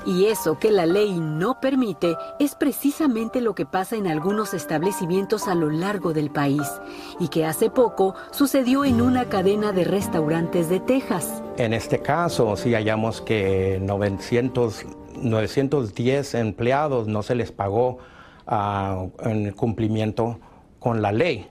Y 0.06 0.26
eso 0.26 0.60
que 0.60 0.72
la 0.72 0.86
ley 0.86 1.20
no 1.20 1.60
permite 1.60 2.16
es 2.40 2.54
precisamente 2.54 3.42
lo 3.42 3.56
que 3.56 3.66
pasa 3.66 3.96
en 3.96 4.06
algunos 4.06 4.54
establecimientos 4.54 5.48
a 5.48 5.56
lo 5.56 5.72
largo 5.72 6.14
del 6.14 6.30
país 6.30 6.62
y 7.20 7.30
que 7.30 7.44
hace 7.46 7.72
poco 7.72 8.14
sucedió 8.30 8.86
en 8.86 9.02
una 9.02 9.26
cadena 9.26 9.72
de 9.72 9.84
restaurantes 9.84 10.70
de 10.70 10.80
Texas. 10.80 11.42
En 11.58 11.74
este 11.74 12.04
caso, 12.04 12.56
si 12.56 12.76
hallamos 12.76 13.22
que 13.22 13.80
900, 13.82 14.86
910 15.24 16.36
empleados 16.36 17.08
no 17.08 17.24
se 17.24 17.34
les 17.34 17.52
pagó 17.52 17.98
ah, 18.46 19.08
en 19.22 19.52
cumplimiento 19.54 20.38
con 20.78 21.02
la 21.02 21.12
ley. 21.12 21.50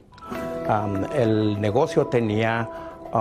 El 1.14 1.60
negocio 1.60 2.06
tenía 2.06 2.70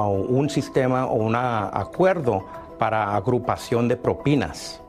un 0.01 0.49
sistema 0.49 1.05
o 1.05 1.15
un 1.15 1.35
acuerdo 1.35 2.45
para 2.79 3.15
agrupación 3.15 3.87
de 3.87 3.97
propinas 3.97 4.83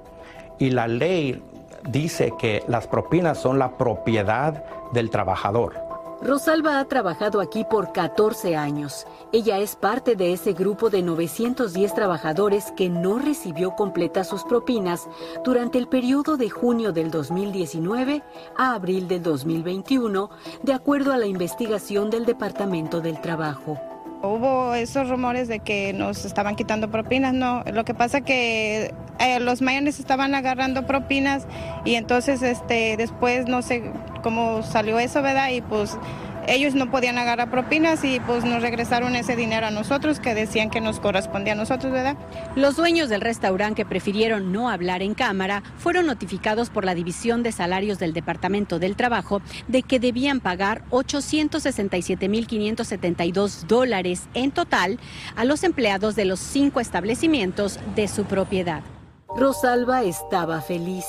y 0.58 0.70
la 0.70 0.88
ley 0.88 1.42
dice 1.88 2.32
que 2.38 2.62
las 2.68 2.86
propinas 2.86 3.38
son 3.38 3.58
la 3.58 3.76
propiedad 3.76 4.64
del 4.92 5.10
trabajador. 5.10 5.74
Rosalba 6.22 6.78
ha 6.78 6.84
trabajado 6.86 7.40
aquí 7.40 7.66
por 7.68 7.92
14 7.92 8.56
años. 8.56 9.06
Ella 9.32 9.58
es 9.58 9.76
parte 9.76 10.16
de 10.16 10.32
ese 10.32 10.54
grupo 10.54 10.88
de 10.88 11.02
910 11.02 11.92
trabajadores 11.92 12.72
que 12.76 12.88
no 12.88 13.18
recibió 13.18 13.74
completas 13.74 14.28
sus 14.28 14.42
propinas 14.44 15.06
durante 15.44 15.76
el 15.76 15.86
periodo 15.86 16.38
de 16.38 16.48
junio 16.48 16.92
del 16.92 17.10
2019 17.10 18.22
a 18.56 18.74
abril 18.74 19.06
del 19.06 19.22
2021, 19.22 20.30
de 20.62 20.72
acuerdo 20.72 21.12
a 21.12 21.18
la 21.18 21.26
investigación 21.26 22.08
del 22.08 22.24
Departamento 22.24 23.02
del 23.02 23.20
Trabajo. 23.20 23.78
Hubo 24.24 24.74
esos 24.74 25.08
rumores 25.08 25.48
de 25.48 25.60
que 25.60 25.92
nos 25.92 26.24
estaban 26.24 26.56
quitando 26.56 26.90
propinas, 26.90 27.34
no. 27.34 27.62
Lo 27.72 27.84
que 27.84 27.94
pasa 27.94 28.22
que 28.22 28.94
eh, 29.18 29.40
los 29.40 29.60
mayones 29.62 30.00
estaban 30.00 30.34
agarrando 30.34 30.86
propinas 30.86 31.46
y 31.84 31.94
entonces 31.94 32.42
este 32.42 32.96
después 32.96 33.46
no 33.46 33.62
sé 33.62 33.92
cómo 34.22 34.62
salió 34.62 34.98
eso, 34.98 35.20
¿verdad? 35.22 35.50
Y 35.50 35.60
pues 35.60 35.98
ellos 36.46 36.74
no 36.74 36.90
podían 36.90 37.18
agarrar 37.18 37.50
propinas 37.50 38.04
y 38.04 38.20
pues 38.20 38.44
nos 38.44 38.62
regresaron 38.62 39.16
ese 39.16 39.34
dinero 39.36 39.66
a 39.66 39.70
nosotros 39.70 40.20
que 40.20 40.34
decían 40.34 40.70
que 40.70 40.80
nos 40.80 41.00
correspondía 41.00 41.54
a 41.54 41.56
nosotros, 41.56 41.92
¿verdad? 41.92 42.16
Los 42.56 42.76
dueños 42.76 43.08
del 43.08 43.20
restaurante 43.20 43.74
que 43.74 43.84
prefirieron 43.84 44.52
no 44.52 44.68
hablar 44.68 45.02
en 45.02 45.14
cámara 45.14 45.64
fueron 45.78 46.06
notificados 46.06 46.70
por 46.70 46.84
la 46.84 46.94
División 46.94 47.42
de 47.42 47.50
Salarios 47.52 47.98
del 47.98 48.12
Departamento 48.12 48.78
del 48.78 48.94
Trabajo 48.96 49.42
de 49.68 49.82
que 49.82 50.00
debían 50.00 50.40
pagar 50.40 50.84
867.572 50.90 53.66
dólares 53.66 54.28
en 54.34 54.50
total 54.50 54.98
a 55.36 55.44
los 55.44 55.64
empleados 55.64 56.16
de 56.16 56.24
los 56.24 56.40
cinco 56.40 56.80
establecimientos 56.80 57.78
de 57.94 58.08
su 58.08 58.24
propiedad. 58.24 58.82
Rosalba 59.36 60.02
estaba 60.02 60.60
feliz. 60.60 61.04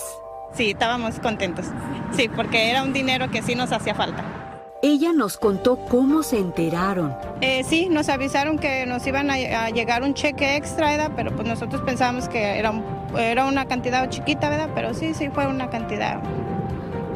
Sí, 0.54 0.72
estábamos 0.72 1.20
contentos. 1.20 1.66
Sí, 2.14 2.30
porque 2.30 2.70
era 2.70 2.84
un 2.84 2.94
dinero 2.94 3.30
que 3.30 3.42
sí 3.42 3.56
nos 3.56 3.72
hacía 3.72 3.94
falta. 3.94 4.45
Ella 4.88 5.14
nos 5.14 5.38
contó 5.38 5.78
cómo 5.78 6.22
se 6.22 6.38
enteraron. 6.38 7.18
Eh, 7.42 7.64
sí, 7.64 7.90
nos 7.90 8.08
avisaron 8.08 8.60
que 8.60 8.86
nos 8.86 9.08
iban 9.08 9.32
a, 9.32 9.70
llegar 9.72 10.04
un 10.04 10.14
cheque 10.14 10.56
extra, 10.58 10.92
¿verdad? 10.92 11.12
pero 11.16 11.36
pues 11.36 11.48
nosotros 11.48 11.82
pensábamos 11.82 12.30
que 12.30 12.60
era, 12.60 12.72
era 13.18 13.48
una 13.48 13.66
cantidad 13.66 14.08
chiquita, 14.12 14.48
¿verdad? 14.48 14.70
Pero 14.76 14.94
sí, 14.94 15.16
sí 15.16 15.30
fue 15.30 15.48
una 15.48 15.72
cantidad 15.72 16.22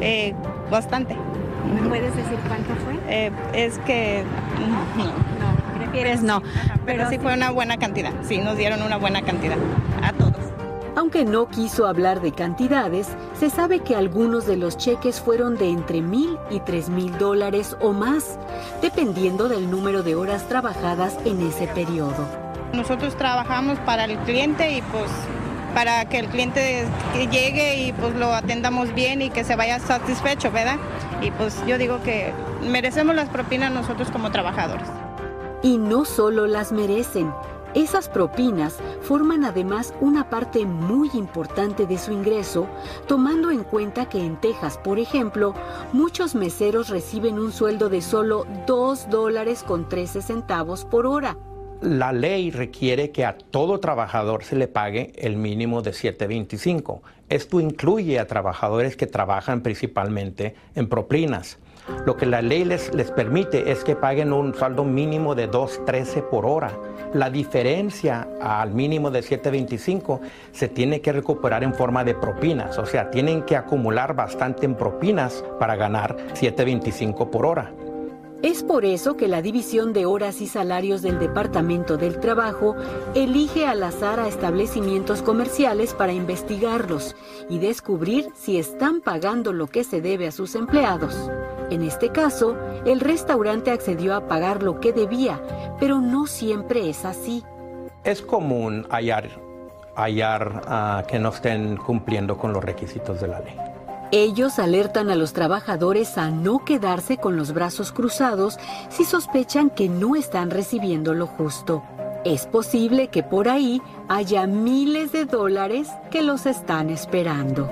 eh, 0.01 0.33
bastante. 0.71 1.15
¿Me 1.71 1.87
puedes 1.87 2.15
decir 2.15 2.39
cuánto 2.47 2.73
fue? 2.77 2.95
Eh, 3.07 3.31
es 3.53 3.77
que 3.85 4.23
no, 4.97 5.05
no, 5.05 5.77
prefieres 5.77 6.23
no. 6.23 6.41
pero, 6.87 7.07
sí 7.07 7.19
fue 7.19 7.35
una 7.35 7.51
buena 7.51 7.77
cantidad. 7.77 8.13
Sí, 8.27 8.39
nos 8.39 8.57
dieron 8.57 8.81
una 8.81 8.97
buena 8.97 9.21
cantidad 9.21 9.57
a. 10.01 10.18
Aunque 10.99 11.23
no 11.23 11.47
quiso 11.47 11.87
hablar 11.87 12.19
de 12.19 12.33
cantidades, 12.33 13.07
se 13.39 13.49
sabe 13.49 13.79
que 13.79 13.95
algunos 13.95 14.45
de 14.45 14.57
los 14.57 14.75
cheques 14.75 15.21
fueron 15.21 15.55
de 15.55 15.69
entre 15.69 16.01
mil 16.01 16.37
y 16.51 16.59
tres 16.59 16.89
mil 16.89 17.17
dólares 17.17 17.77
o 17.79 17.93
más, 17.93 18.37
dependiendo 18.81 19.47
del 19.47 19.71
número 19.71 20.03
de 20.03 20.15
horas 20.15 20.49
trabajadas 20.49 21.17
en 21.23 21.39
ese 21.47 21.67
periodo. 21.67 22.27
Nosotros 22.73 23.15
trabajamos 23.15 23.79
para 23.79 24.03
el 24.03 24.17
cliente 24.25 24.73
y 24.73 24.81
pues 24.81 25.09
para 25.73 26.03
que 26.03 26.19
el 26.19 26.27
cliente 26.27 26.85
llegue 27.31 27.77
y 27.77 27.93
pues 27.93 28.13
lo 28.15 28.33
atendamos 28.33 28.93
bien 28.93 29.21
y 29.21 29.29
que 29.29 29.45
se 29.45 29.55
vaya 29.55 29.79
satisfecho, 29.79 30.51
¿verdad? 30.51 30.79
Y 31.21 31.31
pues 31.31 31.65
yo 31.65 31.77
digo 31.77 32.03
que 32.03 32.33
merecemos 32.61 33.15
las 33.15 33.29
propinas 33.29 33.71
nosotros 33.71 34.11
como 34.11 34.31
trabajadores. 34.31 34.89
Y 35.63 35.77
no 35.77 36.03
solo 36.03 36.45
las 36.45 36.73
merecen, 36.73 37.31
esas 37.73 38.09
propinas 38.09 38.77
forman 39.01 39.43
además 39.43 39.93
una 40.01 40.29
parte 40.29 40.65
muy 40.65 41.09
importante 41.13 41.85
de 41.85 41.97
su 41.97 42.11
ingreso, 42.11 42.67
tomando 43.07 43.51
en 43.51 43.63
cuenta 43.63 44.09
que 44.09 44.23
en 44.23 44.37
Texas, 44.37 44.77
por 44.77 44.99
ejemplo, 44.99 45.53
muchos 45.93 46.35
meseros 46.35 46.89
reciben 46.89 47.39
un 47.39 47.51
sueldo 47.51 47.89
de 47.89 48.01
solo 48.01 48.45
2 48.67 49.09
dólares 49.09 49.63
con 49.63 49.87
13 49.87 50.21
centavos 50.21 50.85
por 50.85 51.05
hora. 51.05 51.37
La 51.81 52.11
ley 52.11 52.51
requiere 52.51 53.11
que 53.11 53.23
a 53.23 53.37
todo 53.37 53.79
trabajador 53.79 54.43
se 54.43 54.57
le 54.57 54.67
pague 54.67 55.13
el 55.15 55.37
mínimo 55.37 55.81
de 55.81 55.91
7.25. 55.91 56.99
Esto 57.29 57.61
incluye 57.61 58.19
a 58.19 58.27
trabajadores 58.27 58.97
que 58.97 59.07
trabajan 59.07 59.61
principalmente 59.61 60.55
en 60.75 60.89
propinas. 60.89 61.57
Lo 62.05 62.15
que 62.17 62.25
la 62.25 62.41
ley 62.41 62.65
les, 62.65 62.93
les 62.93 63.11
permite 63.11 63.71
es 63.71 63.83
que 63.83 63.95
paguen 63.95 64.33
un 64.33 64.53
saldo 64.53 64.83
mínimo 64.83 65.35
de 65.35 65.49
2.13 65.49 66.23
por 66.29 66.45
hora. 66.45 66.71
La 67.13 67.29
diferencia 67.29 68.27
al 68.41 68.71
mínimo 68.71 69.09
de 69.11 69.21
7.25 69.21 70.19
se 70.51 70.67
tiene 70.67 71.01
que 71.01 71.11
recuperar 71.11 71.63
en 71.63 71.73
forma 71.73 72.03
de 72.03 72.15
propinas, 72.15 72.77
o 72.77 72.85
sea, 72.85 73.09
tienen 73.09 73.43
que 73.43 73.55
acumular 73.55 74.15
bastante 74.15 74.65
en 74.65 74.75
propinas 74.75 75.43
para 75.59 75.75
ganar 75.75 76.15
7.25 76.33 77.29
por 77.29 77.45
hora. 77.45 77.73
Es 78.41 78.63
por 78.63 78.85
eso 78.85 79.17
que 79.17 79.27
la 79.27 79.41
División 79.41 79.91
de 79.91 80.05
Horas 80.05 80.39
y 80.39 80.47
Salarios 80.47 81.01
del 81.01 81.19
Departamento 81.19 81.97
del 81.97 82.21
Trabajo 82.21 82.73
elige 83.13 83.65
al 83.65 83.83
azar 83.83 84.21
a 84.21 84.29
establecimientos 84.29 85.21
comerciales 85.21 85.93
para 85.93 86.13
investigarlos 86.13 87.17
y 87.49 87.59
descubrir 87.59 88.29
si 88.35 88.57
están 88.57 89.01
pagando 89.01 89.51
lo 89.51 89.67
que 89.67 89.83
se 89.83 89.99
debe 89.99 90.27
a 90.27 90.31
sus 90.31 90.55
empleados. 90.55 91.29
En 91.69 91.83
este 91.83 92.09
caso, 92.09 92.57
el 92.85 92.99
restaurante 92.99 93.71
accedió 93.71 94.15
a 94.15 94.27
pagar 94.27 94.63
lo 94.63 94.79
que 94.79 94.91
debía, 94.91 95.41
pero 95.79 95.99
no 95.99 96.25
siempre 96.25 96.89
es 96.89 97.05
así. 97.05 97.43
Es 98.03 98.21
común 98.21 98.87
hallar, 98.89 99.29
hallar 99.95 100.61
ah, 100.67 101.03
que 101.07 101.19
no 101.19 101.29
estén 101.29 101.77
cumpliendo 101.77 102.37
con 102.37 102.53
los 102.53 102.63
requisitos 102.63 103.21
de 103.21 103.27
la 103.27 103.39
ley. 103.41 103.55
Ellos 104.11 104.57
alertan 104.57 105.11
a 105.11 105.15
los 105.15 105.33
trabajadores 105.33 106.17
a 106.17 106.31
no 106.31 106.65
quedarse 106.65 107.17
con 107.17 107.35
los 107.35 107.53
brazos 107.53 107.91
cruzados 107.91 108.57
si 108.89 109.05
sospechan 109.05 109.69
que 109.69 109.87
no 109.87 110.15
están 110.15 110.49
recibiendo 110.49 111.13
lo 111.13 111.27
justo. 111.27 111.83
Es 112.25 112.47
posible 112.47 113.09
que 113.09 113.21
por 113.21 113.47
ahí 113.47 113.81
haya 114.07 114.47
miles 114.47 115.11
de 115.11 115.25
dólares 115.25 115.89
que 116.09 116.23
los 116.23 116.47
están 116.47 116.89
esperando. 116.89 117.69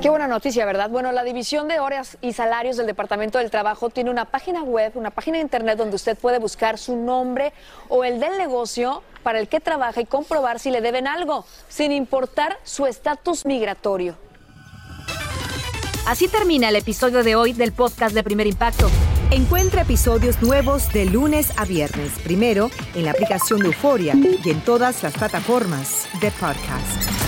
Qué 0.00 0.10
buena 0.10 0.28
noticia, 0.28 0.64
¿verdad? 0.64 0.90
Bueno, 0.90 1.10
la 1.10 1.24
División 1.24 1.66
de 1.66 1.80
Horas 1.80 2.18
y 2.20 2.32
Salarios 2.32 2.76
del 2.76 2.86
Departamento 2.86 3.38
del 3.38 3.50
Trabajo 3.50 3.90
tiene 3.90 4.10
una 4.10 4.26
página 4.26 4.62
web, 4.62 4.92
una 4.94 5.10
página 5.10 5.38
de 5.38 5.42
internet 5.42 5.76
donde 5.76 5.96
usted 5.96 6.16
puede 6.16 6.38
buscar 6.38 6.78
su 6.78 6.94
nombre 6.94 7.52
o 7.88 8.04
el 8.04 8.20
del 8.20 8.38
negocio 8.38 9.02
para 9.24 9.40
el 9.40 9.48
que 9.48 9.58
trabaja 9.58 10.00
y 10.00 10.06
comprobar 10.06 10.60
si 10.60 10.70
le 10.70 10.80
deben 10.80 11.08
algo, 11.08 11.44
sin 11.68 11.90
importar 11.90 12.58
su 12.62 12.86
estatus 12.86 13.44
migratorio. 13.44 14.14
Así 16.06 16.28
termina 16.28 16.68
el 16.68 16.76
episodio 16.76 17.24
de 17.24 17.34
hoy 17.34 17.52
del 17.52 17.72
podcast 17.72 18.14
de 18.14 18.22
Primer 18.22 18.46
Impacto. 18.46 18.88
Encuentra 19.32 19.82
episodios 19.82 20.40
nuevos 20.40 20.92
de 20.92 21.06
lunes 21.06 21.52
a 21.58 21.64
viernes, 21.64 22.12
primero 22.22 22.70
en 22.94 23.04
la 23.04 23.10
aplicación 23.10 23.60
de 23.60 23.66
Euforia 23.66 24.14
y 24.14 24.48
en 24.48 24.60
todas 24.60 25.02
las 25.02 25.12
plataformas 25.14 26.08
de 26.20 26.30
podcast. 26.30 27.27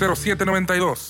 833-699-0792. 0.01 1.09